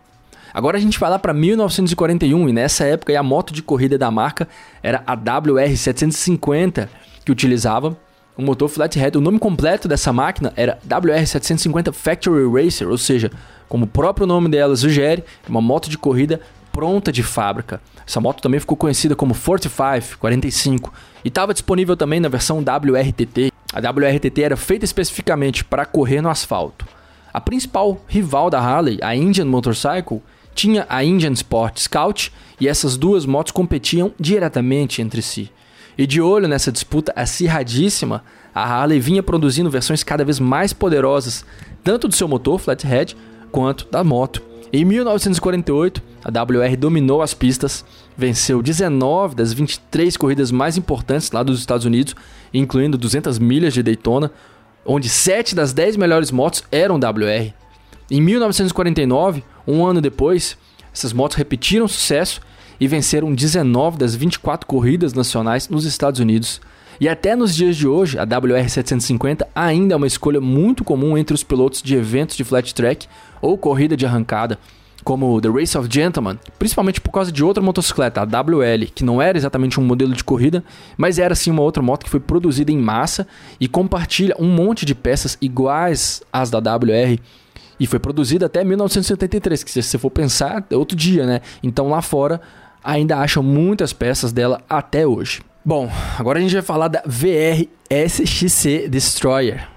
Agora 0.54 0.78
a 0.78 0.82
gente 0.82 1.00
vai 1.00 1.10
lá 1.10 1.20
para 1.20 1.34
1941 1.34 2.50
e 2.50 2.54
nessa 2.54 2.84
época 2.86 3.18
a 3.18 3.22
moto 3.22 3.54
de 3.54 3.62
corrida 3.62 3.98
da 3.98 4.10
marca 4.10 4.48
era 4.82 5.04
a 5.06 5.16
WR750 5.16 6.90
que 7.24 7.32
utilizava 7.32 7.96
um 8.39 8.45
motor 8.45 8.69
flathead. 8.69 9.18
O 9.18 9.21
nome 9.21 9.38
completo 9.38 9.88
dessa 9.88 10.13
máquina 10.13 10.53
era 10.56 10.80
WR750 10.88 11.91
Factory 11.91 12.47
Racer, 12.50 12.88
ou 12.88 12.97
seja, 12.97 13.30
como 13.68 13.83
o 13.83 13.88
próprio 13.88 14.25
nome 14.25 14.47
dela 14.47 14.75
sugere, 14.77 15.25
uma 15.47 15.59
moto 15.59 15.89
de 15.89 15.97
corrida 15.97 16.39
pronta 16.71 17.12
de 17.12 17.21
fábrica. 17.21 17.81
Essa 18.07 18.21
moto 18.21 18.41
também 18.41 18.59
ficou 18.59 18.77
conhecida 18.77 19.13
como 19.13 19.36
45 19.36 20.18
45 20.18 20.94
e 21.24 21.27
estava 21.27 21.53
disponível 21.53 21.97
também 21.97 22.21
na 22.21 22.30
versão 22.30 22.59
WRTT. 22.59 23.51
A 23.74 23.80
WRTT 23.80 24.41
era 24.41 24.56
feita 24.56 24.86
especificamente 24.86 25.65
para 25.65 25.86
correr 25.86 26.21
no 26.21 26.30
asfalto. 26.30 26.88
A 27.33 27.41
principal 27.41 28.01
rival 28.07 28.50
da 28.50 28.59
Harley, 28.59 28.97
a 29.01 29.15
Indian 29.15 29.45
Motorcycle, 29.45 30.21
tinha 30.56 30.86
a 30.89 31.03
Indian 31.03 31.33
Sport 31.33 31.77
Scout 31.80 32.31
e 32.59 32.68
essas 32.68 32.97
duas 32.97 33.25
motos 33.25 33.51
competiam 33.51 34.12
diretamente 34.19 35.01
entre 35.01 35.21
si. 35.21 35.51
E 36.00 36.07
de 36.07 36.22
olho 36.22 36.48
nessa 36.48 36.72
disputa 36.72 37.12
acirradíssima, 37.13 38.24
a 38.56 38.63
Harley 38.63 39.01
vinha 39.01 39.22
produzindo 39.22 39.69
versões 39.69 40.01
cada 40.01 40.24
vez 40.24 40.40
mais 40.40 40.72
poderosas, 40.72 41.44
tanto 41.84 42.07
do 42.07 42.16
seu 42.16 42.25
motor 42.25 42.57
flathead 42.57 43.18
quanto 43.51 43.86
da 43.92 44.01
moto. 44.01 44.42
Em 44.72 44.86
1948, 44.86 46.01
a 46.24 46.30
WR 46.30 46.78
dominou 46.78 47.22
as 47.22 47.34
pistas, 47.34 47.84
venceu 48.15 48.62
19 48.62 49.36
das 49.36 49.51
23 49.51 50.15
corridas 50.15 50.51
mais 50.51 50.77
importantes 50.77 51.34
lá 51.34 51.44
dos 51.44 51.60
Estados 51.60 51.86
Unidos, 51.86 52.15
incluindo 52.53 52.98
200 52.98 53.38
milhas 53.38 53.74
de 53.74 53.84
Daytona, 53.84 54.32
onde 54.86 55.10
7 55.10 55.53
das 55.53 55.74
10 55.74 55.98
melhores 55.98 56.32
motos 56.32 56.63
eram 56.72 56.96
WR. 56.96 57.51
Em 58.10 58.22
1949, 58.22 59.44
um 59.68 59.86
ano 59.86 60.00
depois, 60.00 60.58
essas 60.94 61.12
motos 61.12 61.36
repetiram 61.36 61.89
sucesso 61.89 62.39
e 62.79 62.88
venceram 62.88 63.33
19 63.33 63.98
das 63.98 64.15
24 64.15 64.65
corridas 64.65 65.13
nacionais 65.13 65.67
nos 65.69 65.86
Estados 65.86 66.19
Unidos. 66.19 66.62
E 67.00 67.07
até 67.07 67.36
nos 67.36 67.55
dias 67.55 67.77
de 67.77 67.88
hoje, 67.88 68.19
a 68.19 68.27
WR750 68.27 69.48
ainda 69.55 69.93
é 69.93 69.98
uma 69.98 70.07
escolha 70.07 70.41
muito 70.41 70.83
comum 70.83 71.17
entre 71.17 71.33
os 71.33 71.43
pilotos 71.43 71.81
de 71.81 71.95
eventos 71.95 72.36
de 72.36 72.43
flat 72.43 72.74
track 72.74 73.07
ou 73.41 73.57
corrida 73.57 73.95
de 73.95 74.05
arrancada, 74.05 74.59
como 75.03 75.39
The 75.39 75.48
Race 75.48 75.77
of 75.77 75.88
Gentlemen, 75.89 76.38
principalmente 76.57 77.00
por 77.00 77.12
causa 77.12 77.31
de 77.31 77.41
outra 77.41 77.63
motocicleta, 77.63 78.21
a 78.21 78.25
WL, 78.25 78.86
que 78.93 79.05
não 79.05 79.21
era 79.21 79.38
exatamente 79.38 79.79
um 79.79 79.83
modelo 79.83 80.13
de 80.13 80.25
corrida, 80.25 80.62
mas 80.98 81.17
era 81.17 81.36
sim 81.36 81.51
uma 81.51 81.62
outra 81.62 81.81
moto 81.81 82.03
que 82.03 82.09
foi 82.09 82.19
produzida 82.19 82.69
em 82.69 82.77
massa 82.77 83.25
e 83.62 83.67
compartilha 83.69 84.36
um 84.38 84.48
monte 84.48 84.86
de 84.86 84.93
peças 84.93 85.38
iguais 85.41 86.21
às 86.33 86.50
da 86.50 86.59
WR. 86.59 87.17
E 87.79 87.88
foi 87.88 87.98
produzida 87.98 88.48
até 88.48 88.62
1973, 88.62 89.63
que 89.63 89.71
se 89.71 89.81
você 89.81 89.98
for 89.98 90.09
pensar, 90.09 90.65
é 90.69 90.75
outro 90.75 90.98
dia, 90.98 91.25
né? 91.25 91.39
Então 91.63 91.89
lá 91.89 92.01
fora 92.01 92.41
ainda 92.83 93.17
acham 93.17 93.43
muitas 93.43 93.93
peças 93.93 94.31
dela 94.31 94.62
até 94.69 95.05
hoje. 95.05 95.41
Bom, 95.63 95.91
agora 96.17 96.39
a 96.39 96.41
gente 96.41 96.53
vai 96.53 96.62
falar 96.62 96.88
da 96.88 97.03
VRSXC 97.05 98.88
Destroyer. 98.89 99.67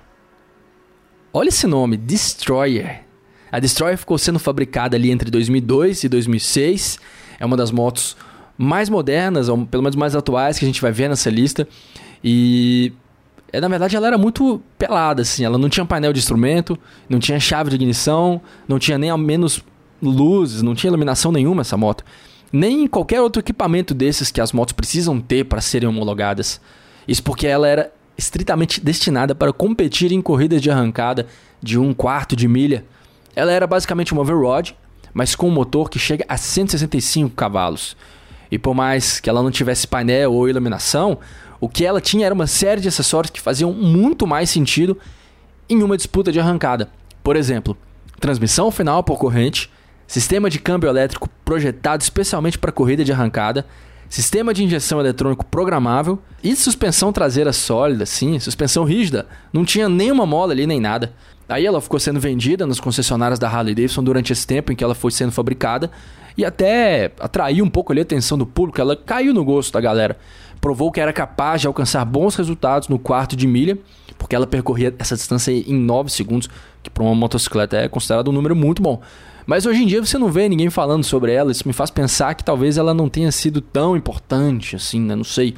Olha 1.32 1.48
esse 1.48 1.66
nome, 1.66 1.96
Destroyer. 1.96 3.02
A 3.50 3.58
Destroyer 3.58 3.98
ficou 3.98 4.16
sendo 4.16 4.38
fabricada 4.38 4.96
ali 4.96 5.10
entre 5.10 5.30
2002 5.30 6.04
e 6.04 6.08
2006. 6.08 6.98
É 7.38 7.44
uma 7.44 7.56
das 7.56 7.70
motos 7.70 8.16
mais 8.56 8.88
modernas, 8.88 9.48
ou 9.48 9.66
pelo 9.66 9.82
menos 9.82 9.96
mais 9.96 10.14
atuais 10.14 10.58
que 10.58 10.64
a 10.64 10.68
gente 10.68 10.80
vai 10.80 10.92
ver 10.92 11.08
nessa 11.08 11.28
lista. 11.28 11.66
E 12.22 12.92
é, 13.52 13.60
na 13.60 13.68
verdade 13.68 13.96
ela 13.96 14.06
era 14.06 14.16
muito 14.16 14.62
pelada 14.78 15.22
assim, 15.22 15.44
ela 15.44 15.58
não 15.58 15.68
tinha 15.68 15.84
painel 15.84 16.12
de 16.12 16.20
instrumento, 16.20 16.78
não 17.08 17.18
tinha 17.18 17.38
chave 17.40 17.68
de 17.70 17.76
ignição, 17.76 18.40
não 18.68 18.78
tinha 18.78 18.96
nem 18.96 19.10
ao 19.10 19.18
menos 19.18 19.62
luzes, 20.00 20.62
não 20.62 20.74
tinha 20.74 20.88
iluminação 20.88 21.32
nenhuma 21.32 21.62
essa 21.62 21.76
moto 21.76 22.04
nem 22.52 22.86
qualquer 22.86 23.20
outro 23.20 23.40
equipamento 23.40 23.94
desses 23.94 24.30
que 24.30 24.40
as 24.40 24.52
motos 24.52 24.72
precisam 24.72 25.20
ter 25.20 25.44
para 25.44 25.60
serem 25.60 25.88
homologadas. 25.88 26.60
Isso 27.08 27.22
porque 27.22 27.46
ela 27.46 27.66
era 27.66 27.92
estritamente 28.16 28.80
destinada 28.80 29.34
para 29.34 29.52
competir 29.52 30.12
em 30.12 30.20
corridas 30.20 30.60
de 30.60 30.70
arrancada 30.70 31.26
de 31.62 31.78
um 31.78 31.94
quarto 31.94 32.36
de 32.36 32.46
milha. 32.46 32.84
Ela 33.34 33.50
era 33.52 33.66
basicamente 33.66 34.12
uma 34.12 34.22
overrod, 34.22 34.76
mas 35.14 35.34
com 35.34 35.48
um 35.48 35.52
motor 35.52 35.88
que 35.88 35.98
chega 35.98 36.24
a 36.28 36.36
165 36.36 37.34
cavalos. 37.34 37.96
E 38.50 38.58
por 38.58 38.74
mais 38.74 39.18
que 39.18 39.30
ela 39.30 39.42
não 39.42 39.50
tivesse 39.50 39.86
painel 39.86 40.34
ou 40.34 40.48
iluminação, 40.48 41.18
O 41.62 41.68
que 41.68 41.86
ela 41.86 42.00
tinha 42.00 42.26
era 42.26 42.34
uma 42.34 42.48
série 42.48 42.80
de 42.80 42.88
acessórios 42.88 43.30
que 43.30 43.40
faziam 43.40 43.72
muito 43.72 44.26
mais 44.26 44.50
sentido 44.50 44.98
em 45.68 45.80
uma 45.80 45.96
disputa 45.96 46.32
de 46.32 46.40
arrancada. 46.40 46.90
Por 47.22 47.36
exemplo, 47.36 47.78
transmissão 48.18 48.68
final 48.72 49.04
por 49.04 49.16
corrente, 49.16 49.70
sistema 50.12 50.50
de 50.50 50.58
câmbio 50.58 50.90
elétrico 50.90 51.26
projetado 51.42 52.02
especialmente 52.02 52.58
para 52.58 52.70
corrida 52.70 53.02
de 53.02 53.10
arrancada, 53.10 53.64
sistema 54.10 54.52
de 54.52 54.62
injeção 54.62 55.00
eletrônico 55.00 55.42
programável 55.46 56.18
e 56.44 56.54
suspensão 56.54 57.10
traseira 57.10 57.50
sólida, 57.50 58.04
sim, 58.04 58.38
suspensão 58.38 58.84
rígida. 58.84 59.26
Não 59.54 59.64
tinha 59.64 59.88
nenhuma 59.88 60.26
mola 60.26 60.52
ali 60.52 60.66
nem 60.66 60.78
nada. 60.78 61.14
Aí 61.48 61.64
ela 61.64 61.80
ficou 61.80 61.98
sendo 61.98 62.20
vendida 62.20 62.66
nas 62.66 62.78
concessionárias 62.78 63.38
da 63.38 63.48
Harley 63.48 63.74
Davidson 63.74 64.04
durante 64.04 64.34
esse 64.34 64.46
tempo 64.46 64.70
em 64.70 64.76
que 64.76 64.84
ela 64.84 64.94
foi 64.94 65.10
sendo 65.10 65.32
fabricada 65.32 65.90
e 66.36 66.44
até 66.44 67.10
atraiu 67.18 67.64
um 67.64 67.70
pouco 67.70 67.90
ali 67.90 68.00
a 68.00 68.02
atenção 68.02 68.36
do 68.36 68.44
público, 68.44 68.82
ela 68.82 68.94
caiu 68.94 69.32
no 69.32 69.42
gosto 69.42 69.72
da 69.72 69.80
galera. 69.80 70.18
Provou 70.60 70.92
que 70.92 71.00
era 71.00 71.12
capaz 71.12 71.62
de 71.62 71.66
alcançar 71.66 72.04
bons 72.04 72.36
resultados 72.36 72.86
no 72.88 72.98
quarto 72.98 73.34
de 73.34 73.46
milha, 73.46 73.78
porque 74.18 74.36
ela 74.36 74.46
percorria 74.46 74.94
essa 74.98 75.16
distância 75.16 75.50
em 75.50 75.74
9 75.74 76.10
segundos, 76.10 76.50
que 76.82 76.90
para 76.90 77.02
uma 77.02 77.14
motocicleta 77.14 77.76
é 77.76 77.88
considerado 77.88 78.28
um 78.28 78.32
número 78.32 78.56
muito 78.56 78.82
bom. 78.82 79.00
Mas 79.46 79.66
hoje 79.66 79.82
em 79.82 79.86
dia 79.86 80.04
você 80.04 80.18
não 80.18 80.30
vê 80.30 80.48
ninguém 80.48 80.70
falando 80.70 81.04
sobre 81.04 81.32
ela, 81.32 81.50
isso 81.50 81.66
me 81.66 81.72
faz 81.72 81.90
pensar 81.90 82.34
que 82.34 82.44
talvez 82.44 82.78
ela 82.78 82.94
não 82.94 83.08
tenha 83.08 83.30
sido 83.32 83.60
tão 83.60 83.96
importante 83.96 84.76
assim, 84.76 85.00
né? 85.00 85.16
Não 85.16 85.24
sei. 85.24 85.54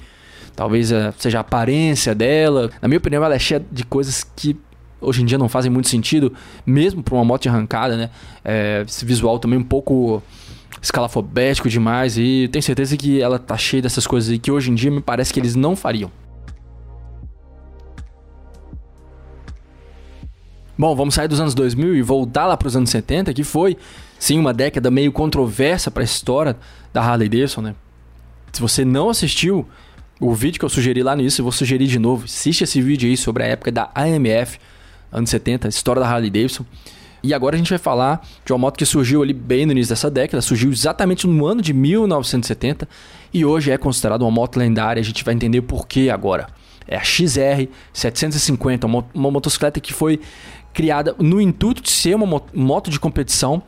Talvez 0.56 0.92
uh, 0.92 1.12
seja 1.18 1.38
a 1.38 1.40
aparência 1.40 2.14
dela. 2.14 2.70
Na 2.80 2.88
minha 2.88 2.98
opinião, 2.98 3.24
ela 3.24 3.34
é 3.34 3.38
cheia 3.38 3.64
de 3.72 3.84
coisas 3.84 4.24
que 4.36 4.56
hoje 5.00 5.22
em 5.22 5.26
dia 5.26 5.36
não 5.36 5.48
fazem 5.48 5.70
muito 5.70 5.88
sentido, 5.88 6.32
mesmo 6.64 7.02
para 7.02 7.14
uma 7.14 7.24
moto 7.24 7.42
de 7.42 7.48
arrancada, 7.48 7.96
né? 7.96 8.10
É, 8.44 8.84
esse 8.86 9.04
visual 9.04 9.38
também 9.38 9.58
um 9.58 9.64
pouco 9.64 10.22
escalafobético 10.80 11.68
demais 11.68 12.18
e 12.18 12.48
tenho 12.52 12.62
certeza 12.62 12.96
que 12.96 13.20
ela 13.20 13.38
tá 13.38 13.56
cheia 13.56 13.82
dessas 13.82 14.06
coisas 14.06 14.36
que 14.38 14.50
hoje 14.50 14.70
em 14.70 14.74
dia 14.74 14.90
me 14.90 15.00
parece 15.00 15.32
que 15.32 15.40
eles 15.40 15.54
não 15.54 15.74
fariam. 15.74 16.10
Bom, 20.76 20.94
vamos 20.96 21.14
sair 21.14 21.28
dos 21.28 21.40
anos 21.40 21.54
2000 21.54 21.94
e 21.94 22.02
voltar 22.02 22.46
lá 22.46 22.56
para 22.56 22.66
os 22.66 22.76
anos 22.76 22.90
70, 22.90 23.32
que 23.32 23.44
foi, 23.44 23.76
sim, 24.18 24.38
uma 24.38 24.52
década 24.52 24.90
meio 24.90 25.12
controversa 25.12 25.90
para 25.90 26.02
a 26.02 26.04
história 26.04 26.56
da 26.92 27.00
Harley 27.00 27.28
Davidson, 27.28 27.60
né? 27.60 27.74
Se 28.52 28.60
você 28.60 28.84
não 28.84 29.08
assistiu 29.08 29.66
o 30.20 30.34
vídeo 30.34 30.58
que 30.58 30.64
eu 30.64 30.68
sugeri 30.68 31.02
lá 31.02 31.14
nisso, 31.14 31.40
eu 31.40 31.44
vou 31.44 31.52
sugerir 31.52 31.86
de 31.86 31.98
novo. 31.98 32.24
Assiste 32.24 32.64
esse 32.64 32.80
vídeo 32.80 33.08
aí 33.08 33.16
sobre 33.16 33.44
a 33.44 33.46
época 33.46 33.70
da 33.70 33.90
AMF, 33.94 34.58
anos 35.12 35.30
70, 35.30 35.68
história 35.68 36.00
da 36.00 36.08
Harley 36.08 36.30
Davidson. 36.30 36.64
E 37.22 37.32
agora 37.32 37.54
a 37.54 37.58
gente 37.58 37.70
vai 37.70 37.78
falar 37.78 38.26
de 38.44 38.52
uma 38.52 38.58
moto 38.58 38.76
que 38.76 38.84
surgiu 38.84 39.22
ali 39.22 39.32
bem 39.32 39.64
no 39.64 39.72
início 39.72 39.90
dessa 39.90 40.10
década, 40.10 40.42
surgiu 40.42 40.70
exatamente 40.70 41.26
no 41.26 41.46
ano 41.46 41.62
de 41.62 41.72
1970 41.72 42.86
e 43.32 43.44
hoje 43.44 43.70
é 43.70 43.78
considerada 43.78 44.22
uma 44.22 44.30
moto 44.30 44.58
lendária. 44.58 45.00
A 45.00 45.04
gente 45.04 45.24
vai 45.24 45.34
entender 45.34 45.62
por 45.62 45.86
que 45.86 46.10
agora. 46.10 46.48
É 46.86 46.96
a 46.96 47.02
XR 47.02 47.66
750, 47.94 48.86
uma, 48.86 49.06
uma 49.14 49.30
motocicleta 49.30 49.80
que 49.80 49.94
foi 49.94 50.20
criada 50.74 51.14
no 51.18 51.40
intuito 51.40 51.80
de 51.80 51.90
ser 51.90 52.14
uma 52.14 52.42
moto 52.52 52.90
de 52.90 53.00
competição 53.00 53.62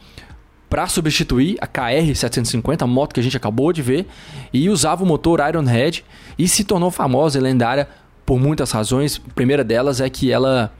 para 0.68 0.86
substituir 0.88 1.56
a 1.60 1.66
KR 1.66 2.14
750, 2.14 2.84
a 2.84 2.88
moto 2.88 3.14
que 3.14 3.20
a 3.20 3.22
gente 3.22 3.36
acabou 3.36 3.72
de 3.72 3.80
ver, 3.80 4.06
e 4.52 4.68
usava 4.68 5.04
o 5.04 5.06
motor 5.06 5.40
Ironhead 5.48 6.04
e 6.36 6.48
se 6.48 6.64
tornou 6.64 6.90
famosa 6.90 7.38
e 7.38 7.40
lendária 7.40 7.88
por 8.26 8.38
muitas 8.38 8.72
razões. 8.72 9.22
A 9.30 9.32
primeira 9.32 9.62
delas 9.62 10.00
é 10.00 10.10
que 10.10 10.32
ela 10.32 10.72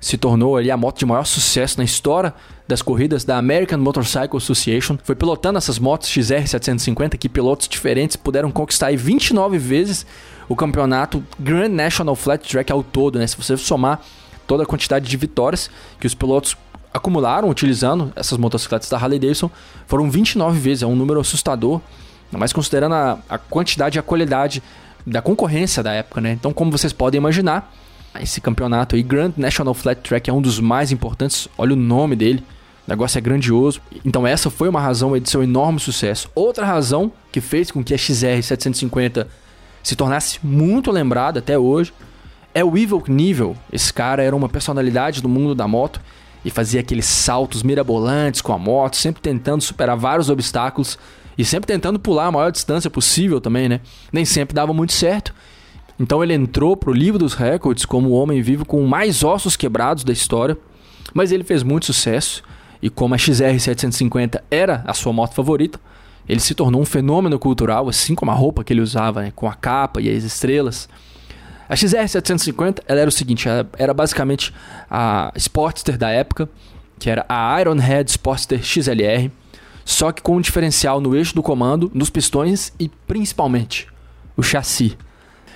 se 0.00 0.16
tornou 0.16 0.56
ali 0.56 0.70
a 0.70 0.76
moto 0.76 0.98
de 0.98 1.06
maior 1.06 1.24
sucesso 1.24 1.78
na 1.78 1.84
história 1.84 2.32
das 2.66 2.80
corridas 2.82 3.24
da 3.24 3.36
American 3.36 3.78
Motorcycle 3.78 4.36
Association. 4.36 4.96
Foi 5.02 5.14
pilotando 5.14 5.58
essas 5.58 5.78
motos 5.78 6.08
XR 6.08 6.46
750 6.46 7.16
que 7.16 7.28
pilotos 7.28 7.68
diferentes 7.68 8.16
puderam 8.16 8.50
conquistar 8.50 8.96
29 8.96 9.58
vezes 9.58 10.06
o 10.48 10.56
campeonato 10.56 11.22
Grand 11.38 11.68
National 11.68 12.14
Flat 12.14 12.48
Track 12.48 12.72
ao 12.72 12.82
todo, 12.82 13.18
né? 13.18 13.26
Se 13.26 13.36
você 13.36 13.56
somar 13.56 14.00
toda 14.46 14.62
a 14.62 14.66
quantidade 14.66 15.08
de 15.08 15.16
vitórias 15.16 15.70
que 15.98 16.06
os 16.06 16.14
pilotos 16.14 16.56
acumularam 16.92 17.48
utilizando 17.48 18.12
essas 18.16 18.38
motocicletas 18.38 18.88
da 18.88 18.96
Harley 18.96 19.18
Davidson, 19.18 19.50
foram 19.86 20.10
29 20.10 20.58
vezes, 20.58 20.82
é 20.82 20.86
um 20.86 20.96
número 20.96 21.20
assustador, 21.20 21.80
mas 22.30 22.52
considerando 22.52 22.94
a, 22.94 23.18
a 23.28 23.38
quantidade 23.38 23.98
e 23.98 24.00
a 24.00 24.02
qualidade 24.02 24.62
da 25.06 25.22
concorrência 25.22 25.82
da 25.82 25.92
época, 25.92 26.20
né? 26.20 26.32
Então, 26.32 26.52
como 26.52 26.72
vocês 26.72 26.92
podem 26.92 27.18
imaginar, 27.18 27.72
esse 28.20 28.40
campeonato 28.40 28.96
aí, 28.96 29.02
Grand 29.02 29.32
National 29.36 29.74
Flat 29.74 30.00
Track, 30.00 30.30
é 30.30 30.32
um 30.32 30.40
dos 30.40 30.58
mais 30.58 30.90
importantes. 30.90 31.48
Olha 31.56 31.74
o 31.74 31.76
nome 31.76 32.16
dele. 32.16 32.42
O 32.86 32.90
negócio 32.90 33.18
é 33.18 33.20
grandioso. 33.20 33.80
Então 34.04 34.26
essa 34.26 34.48
foi 34.48 34.68
uma 34.68 34.80
razão 34.80 35.18
de 35.18 35.28
seu 35.28 35.42
enorme 35.42 35.80
sucesso. 35.80 36.30
Outra 36.34 36.64
razão 36.64 37.12
que 37.32 37.40
fez 37.40 37.70
com 37.70 37.82
que 37.82 37.92
a 37.92 37.98
XR 37.98 38.42
750 38.42 39.28
se 39.82 39.96
tornasse 39.96 40.38
muito 40.42 40.90
lembrada 40.90 41.40
até 41.40 41.58
hoje 41.58 41.92
é 42.56 42.64
o 42.64 42.74
Evil 42.78 43.02
Knievel. 43.02 43.54
Esse 43.70 43.92
cara 43.92 44.22
era 44.22 44.34
uma 44.34 44.48
personalidade 44.48 45.20
do 45.20 45.28
mundo 45.28 45.54
da 45.54 45.68
moto 45.68 46.00
e 46.42 46.50
fazia 46.50 46.80
aqueles 46.80 47.04
saltos 47.04 47.62
mirabolantes 47.62 48.40
com 48.40 48.50
a 48.50 48.58
moto, 48.58 48.96
sempre 48.96 49.20
tentando 49.20 49.62
superar 49.62 49.94
vários 49.94 50.30
obstáculos 50.30 50.98
e 51.36 51.44
sempre 51.44 51.66
tentando 51.66 52.00
pular 52.00 52.28
a 52.28 52.32
maior 52.32 52.50
distância 52.50 52.88
possível 52.88 53.42
também, 53.42 53.68
né? 53.68 53.82
Nem 54.10 54.24
sempre 54.24 54.54
dava 54.54 54.72
muito 54.72 54.94
certo. 54.94 55.34
Então 56.00 56.24
ele 56.24 56.32
entrou 56.32 56.74
para 56.78 56.88
o 56.88 56.94
livro 56.94 57.18
dos 57.18 57.34
recordes 57.34 57.84
como 57.84 58.08
o 58.08 58.12
homem 58.12 58.40
vivo 58.40 58.64
com 58.64 58.86
mais 58.86 59.22
ossos 59.22 59.54
quebrados 59.54 60.02
da 60.02 60.14
história, 60.14 60.56
mas 61.12 61.32
ele 61.32 61.44
fez 61.44 61.62
muito 61.62 61.84
sucesso 61.84 62.42
e 62.80 62.88
como 62.88 63.14
a 63.14 63.18
XR 63.18 63.58
750 63.58 64.42
era 64.50 64.82
a 64.86 64.94
sua 64.94 65.12
moto 65.12 65.34
favorita, 65.34 65.78
ele 66.26 66.40
se 66.40 66.54
tornou 66.54 66.80
um 66.80 66.86
fenômeno 66.86 67.38
cultural, 67.38 67.86
assim 67.86 68.14
como 68.14 68.30
a 68.30 68.34
roupa 68.34 68.64
que 68.64 68.72
ele 68.72 68.80
usava, 68.80 69.20
né, 69.20 69.32
com 69.36 69.46
a 69.46 69.52
capa 69.52 70.00
e 70.00 70.08
as 70.08 70.24
estrelas. 70.24 70.88
A 71.68 71.74
XR 71.74 72.06
750 72.08 72.82
ela 72.86 73.00
era 73.00 73.08
o 73.08 73.12
seguinte, 73.12 73.48
era 73.76 73.92
basicamente 73.92 74.52
a 74.90 75.32
Sportster 75.36 75.98
da 75.98 76.10
época, 76.10 76.48
que 76.98 77.10
era 77.10 77.26
a 77.28 77.60
Ironhead 77.60 78.10
Sportster 78.10 78.62
XLR, 78.62 79.30
só 79.84 80.12
que 80.12 80.22
com 80.22 80.36
um 80.36 80.40
diferencial 80.40 81.00
no 81.00 81.14
eixo 81.14 81.34
do 81.34 81.42
comando, 81.42 81.90
nos 81.94 82.10
pistões 82.10 82.72
e 82.78 82.88
principalmente 82.88 83.88
o 84.36 84.42
chassi. 84.42 84.96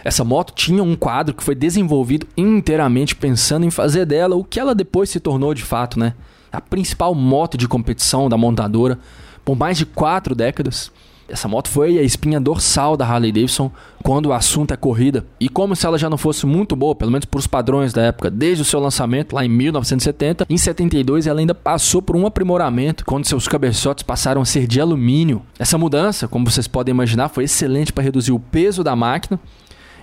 Essa 0.03 0.25
moto 0.25 0.55
tinha 0.55 0.83
um 0.83 0.97
quadro 0.97 1.35
que 1.35 1.43
foi 1.43 1.55
desenvolvido 1.55 2.27
inteiramente 2.37 3.15
pensando 3.15 3.67
em 3.67 3.71
fazer 3.71 4.07
dela 4.07 4.35
o 4.35 4.45
que 4.45 4.59
ela 4.59 4.75
depois 4.75 5.11
se 5.11 5.21
tornou 5.21 5.53
de 5.53 5.63
fato, 5.63 5.99
né? 5.99 6.15
A 6.51 6.61
principal 6.61 7.15
moto 7.15 7.59
de 7.59 7.69
competição 7.69 8.29
da 8.29 8.37
montadora 8.37 8.99
por 9.45 9.57
mais 9.57 9.77
de 9.77 9.85
quatro 9.85 10.35
décadas. 10.35 10.91
Essa 11.31 11.49
moto 11.49 11.69
foi 11.69 11.99
a 11.99 12.03
espinha 12.03 12.41
dorsal 12.41 12.97
da 12.97 13.07
Harley 13.07 13.33
Davidson 13.33 13.71
quando 14.03 14.27
o 14.27 14.33
assunto 14.33 14.73
é 14.73 14.77
corrida. 14.77 15.25
E 15.39 15.49
como 15.49 15.77
se 15.77 15.87
ela 15.87 15.99
já 15.99 16.11
não 16.11 16.19
fosse 16.19 16.47
muito 16.47 16.75
boa, 16.75 16.95
pelo 16.95 17.11
menos 17.11 17.25
para 17.25 17.39
os 17.39 17.47
padrões 17.47 17.93
da 17.93 18.03
época, 18.03 18.31
desde 18.31 18.63
o 18.63 18.65
seu 18.65 18.81
lançamento 18.81 19.35
lá 19.35 19.45
em 19.45 19.49
1970, 19.49 20.47
em 20.49 20.57
72 20.57 21.27
ela 21.27 21.41
ainda 21.41 21.55
passou 21.55 22.03
por 22.03 22.17
um 22.17 22.27
aprimoramento 22.27 23.05
quando 23.05 23.27
seus 23.27 23.47
cabeçotes 23.47 24.03
passaram 24.03 24.43
a 24.43 24.45
ser 24.45 24.67
de 24.67 24.81
alumínio. 24.81 25.43
Essa 25.59 25.79
mudança, 25.79 26.27
como 26.27 26.51
vocês 26.51 26.67
podem 26.67 26.93
imaginar, 26.93 27.29
foi 27.29 27.45
excelente 27.45 27.93
para 27.93 28.05
reduzir 28.05 28.33
o 28.33 28.41
peso 28.41 28.83
da 28.83 28.97
máquina 28.97 29.39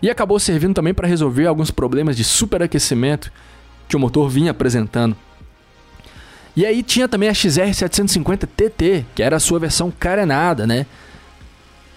e 0.02 0.10
acabou 0.10 0.40
servindo 0.40 0.76
também 0.76 0.94
para 0.94 1.08
resolver 1.08 1.48
alguns 1.48 1.72
problemas 1.72 2.16
de 2.16 2.24
superaquecimento 2.24 3.32
que 3.88 3.96
o 3.96 4.00
motor 4.00 4.30
vinha 4.30 4.52
apresentando. 4.52 5.16
E 6.56 6.66
aí 6.66 6.82
tinha 6.82 7.08
também 7.08 7.30
a 7.30 7.34
XR750 7.34 8.48
TT, 8.48 9.06
que 9.14 9.22
era 9.22 9.36
a 9.36 9.40
sua 9.40 9.60
versão 9.60 9.92
carenada, 9.92 10.66
né? 10.66 10.88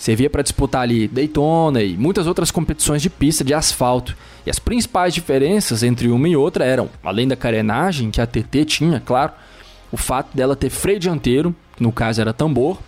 Servia 0.00 0.30
para 0.30 0.40
disputar 0.40 0.80
ali 0.80 1.06
Daytona 1.06 1.82
e 1.82 1.94
muitas 1.94 2.26
outras 2.26 2.50
competições 2.50 3.02
de 3.02 3.10
pista 3.10 3.44
de 3.44 3.52
asfalto. 3.52 4.16
E 4.46 4.50
as 4.50 4.58
principais 4.58 5.12
diferenças 5.12 5.82
entre 5.82 6.08
uma 6.08 6.26
e 6.26 6.34
outra 6.34 6.64
eram, 6.64 6.88
além 7.04 7.28
da 7.28 7.36
carenagem 7.36 8.10
que 8.10 8.18
a 8.18 8.26
TT 8.26 8.64
tinha, 8.64 8.98
claro, 8.98 9.32
o 9.92 9.98
fato 9.98 10.34
dela 10.34 10.56
ter 10.56 10.70
freio 10.70 10.98
dianteiro, 10.98 11.54
no 11.78 11.92
caso 11.92 12.18
era 12.18 12.32
tambor, 12.32 12.78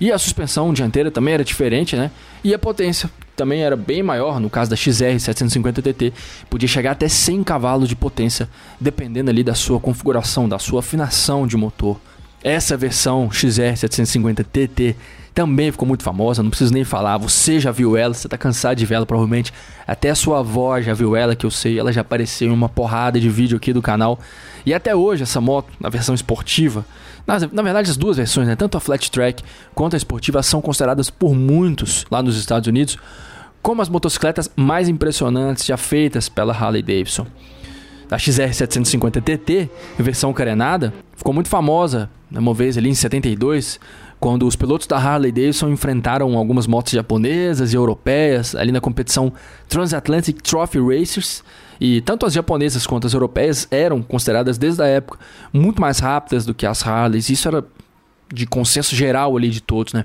e 0.00 0.10
a 0.10 0.18
suspensão 0.18 0.72
dianteira 0.74 1.08
também 1.08 1.34
era 1.34 1.44
diferente, 1.44 1.94
né? 1.94 2.10
E 2.42 2.52
a 2.52 2.58
potência 2.58 3.08
também 3.36 3.62
era 3.62 3.76
bem 3.76 4.02
maior, 4.02 4.40
no 4.40 4.50
caso 4.50 4.70
da 4.70 4.76
XR 4.76 5.20
750 5.20 5.80
TT, 5.80 6.12
podia 6.50 6.68
chegar 6.68 6.90
até 6.90 7.06
100 7.06 7.44
cavalos 7.44 7.88
de 7.88 7.94
potência, 7.94 8.48
dependendo 8.80 9.30
ali 9.30 9.44
da 9.44 9.54
sua 9.54 9.78
configuração, 9.78 10.48
da 10.48 10.58
sua 10.58 10.80
afinação 10.80 11.46
de 11.46 11.56
motor. 11.56 12.00
Essa 12.42 12.76
versão 12.76 13.30
XR 13.30 13.76
750 13.76 14.44
TT 14.44 14.96
também 15.34 15.70
ficou 15.70 15.86
muito 15.86 16.02
famosa, 16.02 16.42
não 16.42 16.50
preciso 16.50 16.72
nem 16.72 16.84
falar. 16.84 17.18
Você 17.18 17.60
já 17.60 17.70
viu 17.70 17.96
ela, 17.96 18.14
você 18.14 18.28
tá 18.28 18.38
cansado 18.38 18.76
de 18.76 18.86
ver 18.86 18.96
ela 18.96 19.06
provavelmente. 19.06 19.52
Até 19.86 20.14
sua 20.14 20.40
avó 20.40 20.80
já 20.80 20.94
viu 20.94 21.14
ela, 21.14 21.36
que 21.36 21.46
eu 21.46 21.50
sei, 21.50 21.78
ela 21.78 21.92
já 21.92 22.00
apareceu 22.00 22.48
em 22.48 22.52
uma 22.52 22.68
porrada 22.68 23.20
de 23.20 23.28
vídeo 23.28 23.56
aqui 23.56 23.72
do 23.72 23.82
canal. 23.82 24.18
E 24.64 24.74
até 24.74 24.94
hoje 24.94 25.22
essa 25.22 25.40
moto, 25.40 25.68
na 25.78 25.88
versão 25.88 26.14
esportiva, 26.14 26.84
na, 27.26 27.38
na 27.52 27.62
verdade 27.62 27.90
as 27.90 27.96
duas 27.96 28.16
versões, 28.16 28.48
né, 28.48 28.56
tanto 28.56 28.76
a 28.76 28.80
flat 28.80 29.10
track 29.10 29.42
quanto 29.74 29.94
a 29.94 29.96
esportiva 29.96 30.42
são 30.42 30.60
consideradas 30.60 31.10
por 31.10 31.34
muitos 31.34 32.06
lá 32.10 32.22
nos 32.22 32.36
Estados 32.36 32.66
Unidos 32.66 32.98
como 33.62 33.82
as 33.82 33.88
motocicletas 33.88 34.50
mais 34.56 34.88
impressionantes 34.88 35.66
já 35.66 35.76
feitas 35.76 36.28
pela 36.28 36.54
Harley 36.54 36.82
Davidson. 36.82 37.26
A 38.10 38.18
XR 38.18 38.52
750 38.52 39.20
TT, 39.20 39.70
versão 39.98 40.32
carenada, 40.32 40.92
ficou 41.14 41.32
muito 41.32 41.48
famosa 41.48 42.10
uma 42.38 42.54
vez 42.54 42.78
ali 42.78 42.88
em 42.88 42.94
72, 42.94 43.80
quando 44.20 44.46
os 44.46 44.54
pilotos 44.54 44.86
da 44.86 44.98
Harley 44.98 45.32
Davidson 45.32 45.70
enfrentaram 45.70 46.36
algumas 46.36 46.66
motos 46.66 46.92
japonesas 46.92 47.72
e 47.72 47.76
europeias 47.76 48.54
ali 48.54 48.70
na 48.70 48.80
competição 48.80 49.32
Transatlantic 49.68 50.42
Trophy 50.42 50.78
Racers. 50.78 51.42
E 51.80 52.02
tanto 52.02 52.26
as 52.26 52.34
japonesas 52.34 52.86
quanto 52.86 53.06
as 53.06 53.14
europeias 53.14 53.66
eram 53.70 54.02
consideradas 54.02 54.58
desde 54.58 54.82
a 54.82 54.86
época 54.86 55.18
muito 55.52 55.80
mais 55.80 55.98
rápidas 55.98 56.44
do 56.44 56.52
que 56.52 56.66
as 56.66 56.86
Harleys. 56.86 57.30
Isso 57.30 57.48
era 57.48 57.64
de 58.32 58.46
consenso 58.46 58.94
geral 58.94 59.36
ali 59.36 59.48
de 59.48 59.60
todos, 59.60 59.92
né? 59.92 60.04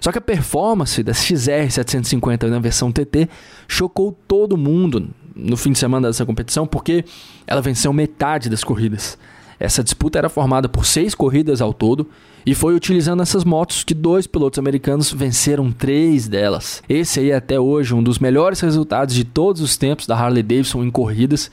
Só 0.00 0.10
que 0.10 0.18
a 0.18 0.22
performance 0.22 1.02
da 1.02 1.12
XR 1.12 1.70
750 1.70 2.48
na 2.48 2.58
versão 2.58 2.90
TT 2.90 3.28
chocou 3.68 4.18
todo 4.26 4.56
mundo 4.56 5.10
no 5.36 5.56
fim 5.56 5.72
de 5.72 5.78
semana 5.78 6.08
dessa 6.08 6.26
competição 6.26 6.66
porque 6.66 7.04
ela 7.46 7.60
venceu 7.60 7.92
metade 7.92 8.48
das 8.48 8.64
corridas. 8.64 9.16
Essa 9.62 9.84
disputa 9.84 10.18
era 10.18 10.28
formada 10.28 10.68
por 10.68 10.84
seis 10.84 11.14
corridas 11.14 11.60
ao 11.60 11.72
todo 11.72 12.08
e 12.44 12.52
foi 12.52 12.74
utilizando 12.74 13.22
essas 13.22 13.44
motos 13.44 13.84
que 13.84 13.94
dois 13.94 14.26
pilotos 14.26 14.58
americanos 14.58 15.12
venceram 15.12 15.70
três 15.70 16.26
delas. 16.26 16.82
Esse 16.88 17.20
aí 17.20 17.30
é 17.30 17.36
até 17.36 17.60
hoje 17.60 17.94
um 17.94 18.02
dos 18.02 18.18
melhores 18.18 18.58
resultados 18.58 19.14
de 19.14 19.22
todos 19.22 19.62
os 19.62 19.76
tempos 19.76 20.04
da 20.04 20.16
Harley 20.16 20.42
Davidson 20.42 20.82
em 20.82 20.90
corridas 20.90 21.48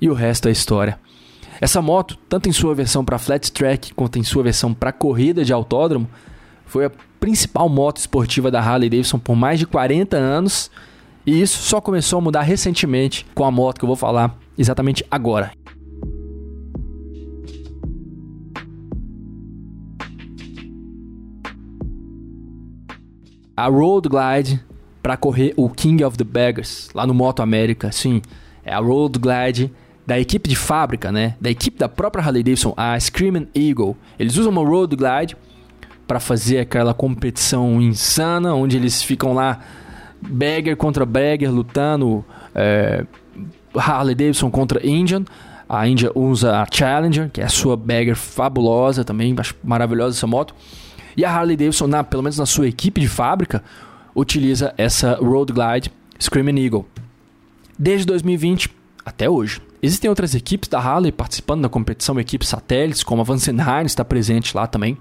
e 0.00 0.08
o 0.08 0.14
resto 0.14 0.46
é 0.46 0.52
história. 0.52 0.96
Essa 1.60 1.82
moto, 1.82 2.16
tanto 2.28 2.48
em 2.48 2.52
sua 2.52 2.72
versão 2.72 3.04
para 3.04 3.18
flat 3.18 3.50
track 3.50 3.94
quanto 3.94 4.16
em 4.16 4.22
sua 4.22 4.44
versão 4.44 4.72
para 4.72 4.92
corrida 4.92 5.44
de 5.44 5.52
autódromo, 5.52 6.08
foi 6.66 6.84
a 6.84 6.92
principal 7.18 7.68
moto 7.68 7.96
esportiva 7.96 8.48
da 8.48 8.60
Harley 8.60 8.88
Davidson 8.88 9.18
por 9.18 9.34
mais 9.34 9.58
de 9.58 9.66
40 9.66 10.16
anos 10.16 10.70
e 11.26 11.42
isso 11.42 11.60
só 11.64 11.80
começou 11.80 12.20
a 12.20 12.22
mudar 12.22 12.42
recentemente 12.42 13.26
com 13.34 13.44
a 13.44 13.50
moto 13.50 13.80
que 13.80 13.84
eu 13.84 13.88
vou 13.88 13.96
falar 13.96 14.38
exatamente 14.56 15.04
agora. 15.10 15.50
A 23.60 23.66
Road 23.66 24.08
Glide 24.08 24.58
para 25.02 25.18
correr 25.18 25.52
o 25.54 25.68
King 25.68 26.02
of 26.02 26.16
the 26.16 26.24
Baggers 26.24 26.88
lá 26.94 27.06
no 27.06 27.12
Moto 27.12 27.42
América. 27.42 27.92
Sim, 27.92 28.22
é 28.64 28.72
a 28.72 28.78
Road 28.78 29.18
Glide 29.18 29.70
da 30.06 30.18
equipe 30.18 30.48
de 30.48 30.56
fábrica, 30.56 31.12
né? 31.12 31.36
Da 31.38 31.50
equipe 31.50 31.78
da 31.78 31.86
própria 31.86 32.24
Harley 32.24 32.42
Davidson, 32.42 32.72
a 32.74 32.98
Screaming 32.98 33.48
Eagle. 33.54 33.94
Eles 34.18 34.38
usam 34.38 34.50
uma 34.50 34.66
Road 34.66 34.96
Glide 34.96 35.36
para 36.06 36.18
fazer 36.18 36.58
aquela 36.58 36.94
competição 36.94 37.82
insana, 37.82 38.54
onde 38.54 38.78
eles 38.78 39.02
ficam 39.02 39.34
lá 39.34 39.60
bagger 40.22 40.74
contra 40.74 41.04
bagger 41.04 41.52
lutando, 41.52 42.24
é, 42.54 43.04
Harley 43.76 44.14
Davidson 44.14 44.50
contra 44.50 44.84
Indian. 44.86 45.24
A 45.68 45.86
Índia 45.86 46.10
usa 46.14 46.62
a 46.62 46.66
Challenger, 46.68 47.30
que 47.30 47.42
é 47.42 47.44
a 47.44 47.48
sua 47.48 47.76
bagger 47.76 48.16
fabulosa 48.16 49.04
também, 49.04 49.34
acho 49.38 49.54
maravilhosa 49.62 50.16
essa 50.16 50.26
moto. 50.26 50.54
E 51.16 51.24
a 51.24 51.30
Harley 51.30 51.56
Davidson, 51.56 51.86
na, 51.86 52.04
pelo 52.04 52.22
menos 52.22 52.38
na 52.38 52.46
sua 52.46 52.68
equipe 52.68 53.00
de 53.00 53.08
fábrica, 53.08 53.62
utiliza 54.14 54.74
essa 54.76 55.14
Road 55.14 55.52
Glide 55.52 55.90
Screaming 56.20 56.62
Eagle. 56.62 56.86
Desde 57.78 58.06
2020 58.06 58.70
até 59.04 59.28
hoje. 59.28 59.60
Existem 59.82 60.10
outras 60.10 60.34
equipes 60.34 60.68
da 60.68 60.78
Harley 60.78 61.10
participando 61.10 61.62
da 61.62 61.68
competição, 61.68 62.20
equipes 62.20 62.48
satélites, 62.48 63.02
como 63.02 63.22
a 63.22 63.24
Vansenheim 63.24 63.86
está 63.86 64.04
presente 64.04 64.54
lá 64.54 64.66
também. 64.66 64.96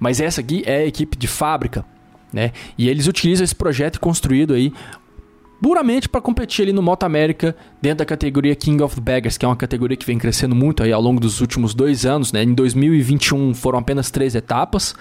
Mas 0.00 0.20
essa 0.20 0.40
aqui 0.40 0.62
é 0.66 0.78
a 0.78 0.86
equipe 0.86 1.16
de 1.16 1.26
fábrica, 1.26 1.84
né? 2.32 2.52
E 2.78 2.88
eles 2.88 3.06
utilizam 3.06 3.44
esse 3.44 3.54
projeto 3.54 4.00
construído 4.00 4.54
aí 4.54 4.72
puramente 5.62 6.08
para 6.08 6.20
competir 6.20 6.64
ali 6.64 6.72
no 6.72 6.82
Moto 6.82 7.04
América 7.04 7.54
dentro 7.80 7.98
da 7.98 8.04
categoria 8.04 8.52
King 8.56 8.82
of 8.82 9.00
Baggers, 9.00 9.38
que 9.38 9.44
é 9.44 9.48
uma 9.48 9.54
categoria 9.54 9.96
que 9.96 10.04
vem 10.04 10.18
crescendo 10.18 10.56
muito 10.56 10.82
aí 10.82 10.92
ao 10.92 11.00
longo 11.00 11.20
dos 11.20 11.40
últimos 11.40 11.72
dois 11.72 12.04
anos. 12.04 12.32
Né? 12.32 12.42
Em 12.42 12.52
2021 12.52 13.54
foram 13.54 13.78
apenas 13.78 14.10
três 14.10 14.34
etapas 14.34 14.92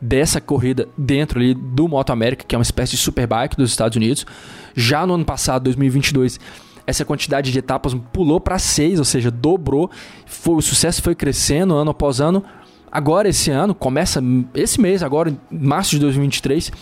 dessa 0.00 0.40
corrida 0.40 0.88
dentro 0.96 1.38
ali 1.38 1.52
do 1.52 1.86
Moto 1.86 2.10
América, 2.10 2.46
que 2.48 2.54
é 2.54 2.58
uma 2.58 2.62
espécie 2.62 2.92
de 2.92 2.96
superbike 2.96 3.58
dos 3.58 3.68
Estados 3.68 3.94
Unidos. 3.94 4.24
Já 4.74 5.06
no 5.06 5.12
ano 5.12 5.24
passado, 5.24 5.64
2022, 5.64 6.40
essa 6.86 7.04
quantidade 7.04 7.52
de 7.52 7.58
etapas 7.58 7.94
pulou 8.10 8.40
para 8.40 8.58
seis, 8.58 8.98
ou 8.98 9.04
seja, 9.04 9.30
dobrou. 9.30 9.90
Foi, 10.24 10.54
o 10.54 10.62
sucesso 10.62 11.02
foi 11.02 11.14
crescendo 11.14 11.74
ano 11.74 11.90
após 11.90 12.22
ano. 12.22 12.42
Agora, 12.90 13.28
esse 13.28 13.50
ano, 13.50 13.74
começa 13.74 14.22
esse 14.54 14.80
mês, 14.80 15.02
agora, 15.02 15.36
março 15.50 15.90
de 15.90 15.98
2023 15.98 16.72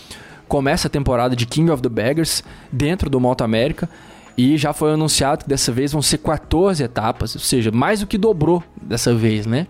começa 0.47 0.87
a 0.87 0.91
temporada 0.91 1.35
de 1.35 1.45
King 1.45 1.71
of 1.71 1.81
the 1.81 1.89
Baggers 1.89 2.43
dentro 2.71 3.09
do 3.09 3.19
Moto 3.19 3.43
América. 3.43 3.89
E 4.37 4.57
já 4.57 4.73
foi 4.73 4.91
anunciado 4.91 5.43
que 5.43 5.49
dessa 5.49 5.71
vez 5.71 5.93
vão 5.93 6.01
ser 6.01 6.17
14 6.17 6.83
etapas, 6.83 7.35
ou 7.35 7.41
seja, 7.41 7.71
mais 7.71 8.01
do 8.01 8.07
que 8.07 8.17
dobrou 8.17 8.61
dessa 8.81 9.13
vez, 9.15 9.45
né? 9.45 9.65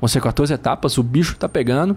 Vão 0.00 0.06
ser 0.06 0.20
14 0.20 0.54
etapas, 0.54 0.96
o 0.98 1.02
bicho 1.02 1.36
tá 1.36 1.48
pegando. 1.48 1.96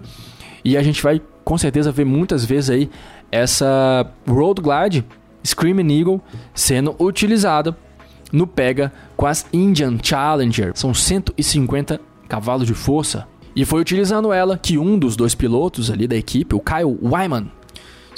E 0.64 0.76
a 0.76 0.82
gente 0.82 1.02
vai 1.02 1.22
com 1.44 1.56
certeza 1.56 1.92
ver 1.92 2.04
muitas 2.04 2.44
vezes 2.44 2.70
aí 2.70 2.90
essa 3.30 4.10
Road 4.26 4.60
Glide 4.60 5.04
Screaming 5.44 5.98
Eagle 5.98 6.20
sendo 6.54 6.94
utilizada 6.98 7.76
no 8.32 8.46
pega 8.46 8.92
com 9.16 9.26
as 9.26 9.46
Indian 9.52 9.96
Challenger. 10.02 10.72
São 10.74 10.92
150 10.92 12.00
cavalos 12.28 12.66
de 12.66 12.74
força. 12.74 13.26
E 13.56 13.64
foi 13.64 13.80
utilizando 13.80 14.32
ela 14.32 14.58
que 14.58 14.78
um 14.78 14.98
dos 14.98 15.16
dois 15.16 15.34
pilotos 15.34 15.90
ali 15.90 16.06
da 16.06 16.16
equipe, 16.16 16.54
o 16.54 16.60
Kyle 16.60 16.98
Wyman, 17.02 17.50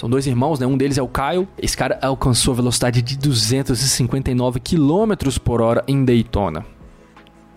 são 0.01 0.09
dois 0.09 0.27
irmãos, 0.27 0.59
né? 0.59 0.67
Um 0.67 0.79
deles 0.79 0.97
é 0.97 1.03
o 1.03 1.09
Kyle. 1.09 1.47
Esse 1.59 1.77
cara 1.77 1.99
alcançou 2.01 2.53
a 2.53 2.57
velocidade 2.57 3.03
de 3.03 3.19
259 3.19 4.59
km 4.59 5.13
por 5.45 5.61
hora 5.61 5.85
em 5.87 6.03
Daytona. 6.03 6.65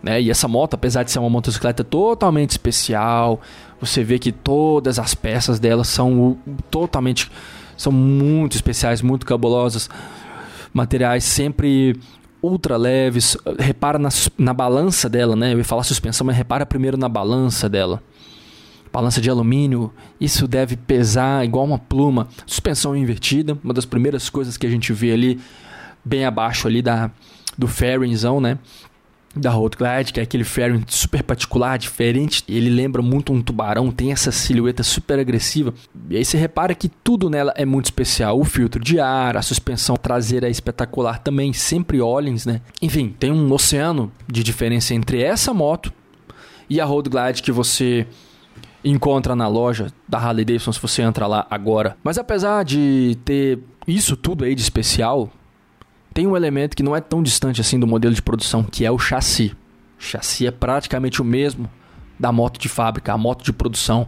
Né? 0.04 0.22
E 0.22 0.30
essa 0.30 0.46
moto, 0.46 0.74
apesar 0.74 1.04
de 1.04 1.12
ser 1.12 1.20
uma 1.20 1.30
motocicleta 1.30 1.86
totalmente 1.86 2.50
especial, 2.50 3.40
você 3.80 4.04
vê 4.04 4.20
que 4.20 4.34
todas 4.34 5.00
as 5.00 5.16
peças 5.16 5.58
dela 5.58 5.86
são 5.86 6.38
totalmente 6.70 7.32
são 7.78 7.94
muito 7.94 8.56
especiais, 8.56 9.02
muito 9.02 9.26
cabulosas. 9.26 9.90
Materiais 10.74 11.24
sempre 11.24 11.98
ultra 12.42 12.76
leves. 12.76 13.38
Repara 13.58 13.98
na, 13.98 14.10
na 14.38 14.54
balança 14.54 15.08
dela, 15.08 15.34
né? 15.34 15.54
Eu 15.54 15.60
ia 15.60 15.64
falar 15.64 15.84
suspensão, 15.84 16.28
mas 16.28 16.36
repara 16.36 16.66
primeiro 16.66 16.98
na 16.98 17.08
balança 17.08 17.70
dela 17.70 18.04
balança 18.94 19.20
de 19.20 19.28
alumínio, 19.28 19.92
isso 20.22 20.48
deve 20.48 20.78
pesar 20.78 21.44
igual 21.44 21.66
uma 21.66 21.80
pluma. 21.80 22.28
Suspensão 22.46 22.96
invertida, 22.96 23.58
uma 23.64 23.74
das 23.74 23.86
primeiras 23.86 24.30
coisas 24.30 24.56
que 24.56 24.68
a 24.68 24.70
gente 24.70 24.94
vê 24.94 25.12
ali 25.12 25.40
bem 26.06 26.26
abaixo 26.26 26.68
ali 26.68 26.82
da 26.82 27.10
do 27.58 27.68
fairingzão, 27.68 28.40
né? 28.40 28.58
Da 29.36 29.50
Road 29.50 29.78
Glide, 29.78 30.14
que 30.14 30.20
é 30.20 30.24
aquele 30.24 30.44
fairing 30.44 30.84
super 30.88 31.24
particular, 31.24 31.78
diferente. 31.78 32.44
Ele 32.48 32.70
lembra 32.70 33.02
muito 33.02 33.34
um 33.34 33.42
tubarão, 33.42 33.92
tem 33.92 34.12
essa 34.12 34.32
silhueta 34.32 34.84
super 34.84 35.18
agressiva. 35.20 35.74
E 36.10 36.18
aí 36.18 36.26
você 36.26 36.38
repara 36.38 36.76
que 36.76 36.88
tudo 36.88 37.32
nela 37.32 37.52
é 37.56 37.66
muito 37.66 37.86
especial. 37.86 38.40
O 38.40 38.44
filtro 38.44 38.84
de 38.84 39.00
ar, 39.00 39.36
a 39.38 39.42
suspensão 39.42 39.96
traseira 39.96 40.48
é 40.48 40.52
espetacular 40.52 41.18
também, 41.20 41.52
sempre 41.52 42.00
Ollins, 42.00 42.46
né? 42.46 42.62
Enfim, 42.80 43.16
tem 43.20 43.32
um 43.32 43.52
oceano 43.52 44.12
de 44.32 44.44
diferença 44.44 44.94
entre 44.94 45.22
essa 45.22 45.52
moto 45.52 45.92
e 46.70 46.80
a 46.80 46.86
Road 46.86 47.10
Glide 47.10 47.42
que 47.42 47.52
você 47.52 48.08
encontra 48.84 49.36
na 49.36 49.48
loja 49.48 49.92
da 50.08 50.18
Harley 50.18 50.46
Davidson 50.46 50.74
se 50.74 50.80
você 50.80 51.02
entra 51.02 51.26
lá 51.28 51.48
agora. 51.50 51.98
Mas 52.04 52.18
apesar 52.18 52.64
de 52.64 53.18
ter 53.24 53.60
isso 53.88 54.16
tudo 54.18 54.44
aí 54.44 54.54
de 54.54 54.62
especial, 54.62 55.30
tem 56.14 56.28
um 56.28 56.36
elemento 56.36 56.76
que 56.76 56.84
não 56.84 56.96
é 56.96 57.02
tão 57.02 57.24
distante 57.24 57.62
assim 57.62 57.80
do 57.80 57.88
modelo 57.88 58.14
de 58.14 58.22
produção, 58.22 58.64
que 58.64 58.86
é 58.86 58.92
o 58.92 59.00
chassi. 59.00 59.56
O 60.00 60.04
chassi 60.04 60.46
é 60.46 60.52
praticamente 60.52 61.22
o 61.22 61.26
mesmo 61.26 61.70
da 62.20 62.32
moto 62.32 62.60
de 62.60 62.70
fábrica, 62.70 63.14
a 63.14 63.18
moto 63.18 63.44
de 63.44 63.54
produção. 63.54 64.08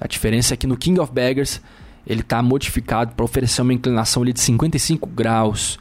A 0.00 0.06
diferença 0.06 0.54
é 0.54 0.56
que 0.56 0.66
no 0.66 0.76
King 0.76 0.98
of 1.00 1.12
Baggers 1.12 1.60
ele 2.06 2.20
está 2.20 2.42
modificado 2.42 3.14
para 3.14 3.24
oferecer 3.24 3.60
uma 3.62 3.74
inclinação 3.74 4.22
ali 4.22 4.32
de 4.32 4.40
55 4.40 5.06
graus 5.06 5.78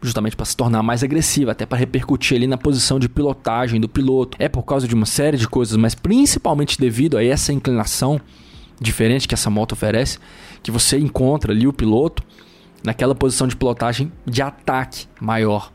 justamente 0.00 0.36
para 0.36 0.46
se 0.46 0.56
tornar 0.56 0.82
mais 0.82 1.02
agressiva, 1.02 1.52
até 1.52 1.66
para 1.66 1.78
repercutir 1.78 2.36
ali 2.36 2.46
na 2.46 2.56
posição 2.56 2.98
de 2.98 3.08
pilotagem 3.08 3.80
do 3.80 3.88
piloto. 3.88 4.36
É 4.40 4.48
por 4.48 4.62
causa 4.62 4.86
de 4.86 4.94
uma 4.94 5.06
série 5.06 5.36
de 5.36 5.48
coisas, 5.48 5.76
mas 5.76 5.94
principalmente 5.94 6.78
devido 6.78 7.16
a 7.16 7.24
essa 7.24 7.52
inclinação 7.52 8.20
diferente 8.80 9.26
que 9.26 9.34
essa 9.34 9.50
moto 9.50 9.72
oferece, 9.72 10.18
que 10.62 10.70
você 10.70 10.98
encontra 10.98 11.52
ali 11.52 11.66
o 11.66 11.72
piloto 11.72 12.22
naquela 12.82 13.14
posição 13.14 13.48
de 13.48 13.56
pilotagem 13.56 14.12
de 14.24 14.40
ataque 14.40 15.06
maior. 15.20 15.72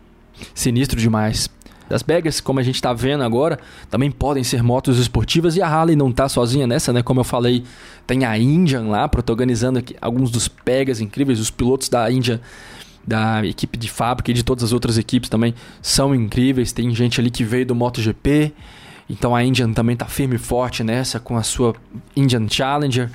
Sinistro 0.54 1.00
demais. 1.00 1.50
As 1.90 2.02
Baggers, 2.02 2.40
como 2.40 2.60
a 2.60 2.64
gente 2.64 2.76
está 2.76 2.94
vendo 2.94 3.24
agora, 3.24 3.60
também 3.90 4.10
podem 4.10 4.44
ser 4.44 4.64
motos 4.64 4.98
esportivas 4.98 5.56
e 5.58 5.62
a 5.62 5.68
Harley 5.68 5.96
não 5.96 6.10
está 6.10 6.28
sozinha 6.30 6.66
nessa, 6.66 6.94
né? 6.94 7.04
Como 7.04 7.20
eu 7.20 7.24
falei, 7.24 7.64
tem 8.08 8.26
a 8.26 8.38
Indian 8.38 8.88
lá 8.88 9.08
protagonizando 9.08 9.80
aqui 9.80 9.96
alguns 10.02 10.32
dos 10.32 10.48
Pegas 10.48 11.02
incríveis, 11.02 11.40
os 11.40 11.52
pilotos 11.52 11.90
da 11.90 12.10
Indian 12.10 12.40
da 13.06 13.46
equipe 13.46 13.78
de 13.78 13.90
fábrica 13.90 14.32
e 14.32 14.34
de 14.34 14.44
todas 14.44 14.64
as 14.64 14.74
outras 14.74 14.98
equipes 14.98 15.30
também 15.30 15.54
são 15.82 16.16
incríveis. 16.16 16.72
Tem 16.72 16.94
gente 16.96 17.20
ali 17.20 17.30
que 17.30 17.44
veio 17.44 17.66
do 17.66 17.76
MotoGP. 17.76 18.54
Então 19.10 19.36
a 19.36 19.44
Indian 19.44 19.74
também 19.74 19.94
está 19.94 20.06
firme 20.06 20.36
e 20.36 20.40
forte 20.40 20.84
nessa 20.84 21.20
com 21.20 21.38
a 21.38 21.44
sua 21.44 21.76
Indian 22.16 22.48
Challenger. 22.50 23.10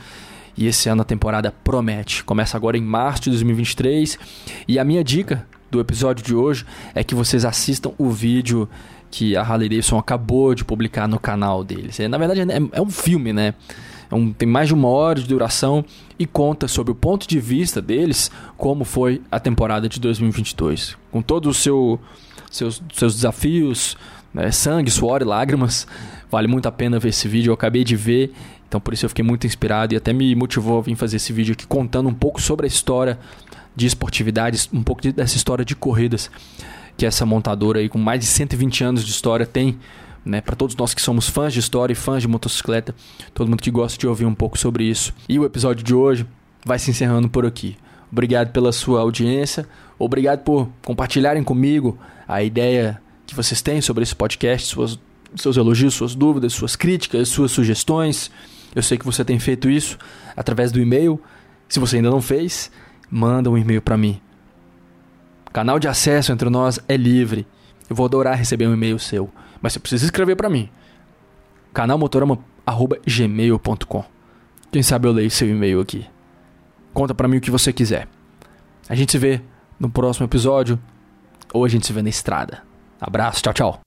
E 0.57 0.66
esse 0.66 0.88
ano 0.88 1.03
a 1.03 1.05
temporada 1.05 1.55
promete. 1.64 2.24
Começa 2.24 2.57
agora 2.57 2.77
em 2.77 2.83
março 2.83 3.22
de 3.22 3.31
2023. 3.31 4.18
E 4.66 4.79
a 4.79 4.85
minha 4.85 5.03
dica 5.03 5.46
do 5.70 5.81
episódio 5.81 6.24
de 6.24 6.35
hoje 6.35 6.66
é 6.94 7.05
que 7.05 7.14
vocês 7.14 7.44
assistam 7.44 7.92
o 7.96 8.11
vídeo 8.11 8.68
que 9.11 9.37
a 9.37 9.42
Harley 9.42 9.68
Davidson 9.68 9.98
acabou 9.98 10.55
de 10.55 10.64
publicar 10.64 11.09
no 11.09 11.18
canal 11.18 11.64
deles. 11.64 11.98
É, 12.01 12.09
na 12.09 12.18
verdade, 12.18 12.40
é, 12.40 12.59
é 12.72 12.83
um 12.83 12.90
filme, 12.90 13.33
né? 13.33 13.55
É 14.11 14.14
um, 14.14 14.33
tem 14.33 14.49
mais 14.49 14.68
de 14.68 14.75
uma 14.75 14.88
hora 14.88 15.21
de 15.21 15.27
duração 15.27 15.85
e 16.18 16.27
conta 16.27 16.66
sobre 16.66 16.92
o 16.92 16.94
ponto 16.94 17.29
de 17.29 17.38
vista 17.38 17.81
deles, 17.81 18.31
como 18.57 18.85
foi 18.85 19.21
a 19.31 19.38
temporada 19.38 19.88
de 19.88 20.01
2022. 20.01 20.97
Com 21.11 21.21
todos 21.23 21.57
os 21.57 21.62
seu, 21.62 22.01
seus, 22.51 22.83
seus 22.92 23.14
desafios, 23.14 23.97
né, 24.33 24.51
sangue, 24.51 24.90
suor 24.90 25.23
e 25.23 25.25
lágrimas. 25.25 25.87
Vale 26.31 26.49
muito 26.49 26.66
a 26.66 26.73
pena 26.73 26.99
ver 26.99 27.11
esse 27.11 27.29
vídeo. 27.29 27.51
Eu 27.51 27.55
acabei 27.55 27.85
de 27.85 27.97
ver, 27.97 28.33
então 28.66 28.81
por 28.81 28.94
isso 28.94 29.05
eu 29.05 29.09
fiquei 29.09 29.25
muito 29.25 29.47
inspirado 29.47 29.94
e 29.94 29.97
até 29.97 30.12
me 30.12 30.35
motivou 30.35 30.79
a 30.79 30.83
vir 30.83 30.97
fazer 30.97 31.16
esse 31.16 31.33
vídeo 31.33 31.53
aqui 31.53 31.66
contando 31.66 32.09
um 32.09 32.14
pouco 32.14 32.40
sobre 32.40 32.66
a 32.66 32.68
história 32.68 33.18
de 33.77 33.87
esportividades, 33.87 34.68
um 34.73 34.83
pouco 34.83 35.03
dessa 35.12 35.37
história 35.37 35.64
de 35.64 35.77
corridas 35.77 36.31
que 36.99 37.07
essa 37.07 37.25
montadora 37.25 37.79
aí 37.79 37.88
com 37.88 37.97
mais 37.97 38.18
de 38.18 38.27
120 38.27 38.83
anos 38.83 39.05
de 39.05 39.11
história 39.12 39.47
tem, 39.47 39.79
né, 40.24 40.40
para 40.40 40.57
todos 40.57 40.76
nós 40.76 40.94
que 40.94 41.02
somos 41.02 41.28
fãs 41.28 41.52
de 41.52 41.61
história 41.61 41.92
e 41.92 41.96
fãs 41.96 42.22
de 42.22 42.28
motocicleta, 42.28 42.94
todo 43.35 43.48
mundo 43.48 43.62
que 43.62 43.70
gosta 43.70 43.98
de 43.98 44.07
ouvir 44.07 44.26
um 44.26 44.35
pouco 44.35 44.59
sobre 44.59 44.85
isso. 44.85 45.14
E 45.28 45.38
o 45.38 45.44
episódio 45.44 45.85
de 45.85 45.94
hoje 45.94 46.26
vai 46.64 46.78
se 46.78 46.90
encerrando 46.90 47.28
por 47.28 47.46
aqui. 47.46 47.76
Obrigado 48.11 48.52
pela 48.52 48.72
sua 48.72 49.00
audiência, 49.00 49.68
obrigado 49.98 50.40
por 50.40 50.68
compartilharem 50.85 51.42
comigo 51.42 51.98
a 52.26 52.42
ideia 52.42 53.00
que 53.26 53.35
vocês 53.35 53.61
têm 53.61 53.81
sobre 53.81 54.02
esse 54.02 54.14
podcast, 54.14 54.68
suas, 54.68 54.98
seus 55.37 55.57
elogios, 55.57 55.94
suas 55.94 56.14
dúvidas, 56.14 56.52
suas 56.52 56.76
críticas, 56.76 57.28
suas 57.28 57.52
sugestões. 57.52 58.31
Eu 58.74 58.83
sei 58.83 58.96
que 58.96 59.04
você 59.04 59.24
tem 59.24 59.38
feito 59.38 59.68
isso 59.68 59.98
através 60.37 60.72
do 60.72 60.81
e-mail. 60.81 61.20
Se 61.68 61.78
você 61.78 61.96
ainda 61.96 62.11
não 62.11 62.22
fez, 62.22 62.70
manda 63.11 63.50
um 63.50 63.59
e-mail 63.59 63.83
para 63.83 63.96
mim 63.96 64.20
canal 65.59 65.81
de 65.81 65.88
acesso 65.88 66.31
entre 66.31 66.48
nós 66.48 66.78
é 66.87 66.96
livre. 66.96 67.44
Eu 67.90 67.96
vou 67.96 68.07
adorar 68.07 68.38
receber 68.38 68.68
um 68.68 68.74
e-mail 68.74 68.96
seu. 68.96 69.28
Mas 69.61 69.73
você 69.73 69.79
precisa 69.79 70.05
escrever 70.05 70.37
para 70.37 70.51
mim. 70.51 70.68
canalmotorama.gmail.com 71.73 74.05
Quem 74.71 74.83
sabe 74.83 75.09
eu 75.09 75.12
leio 75.12 75.31
seu 75.31 75.49
e-mail 75.49 75.81
aqui. 75.81 76.07
Conta 76.92 77.14
para 77.14 77.29
mim 77.29 77.38
o 77.38 77.40
que 77.40 77.51
você 77.51 77.73
quiser. 77.73 78.07
A 78.88 78.94
gente 78.94 79.11
se 79.12 79.18
vê 79.18 79.40
no 79.79 79.90
próximo 79.90 80.27
episódio. 80.27 80.79
Ou 81.53 81.64
a 81.64 81.68
gente 81.68 81.87
se 81.87 81.92
vê 81.92 82.03
na 82.03 82.09
estrada. 82.09 82.62
Abraço, 83.01 83.42
tchau, 83.42 83.55
tchau. 83.55 83.81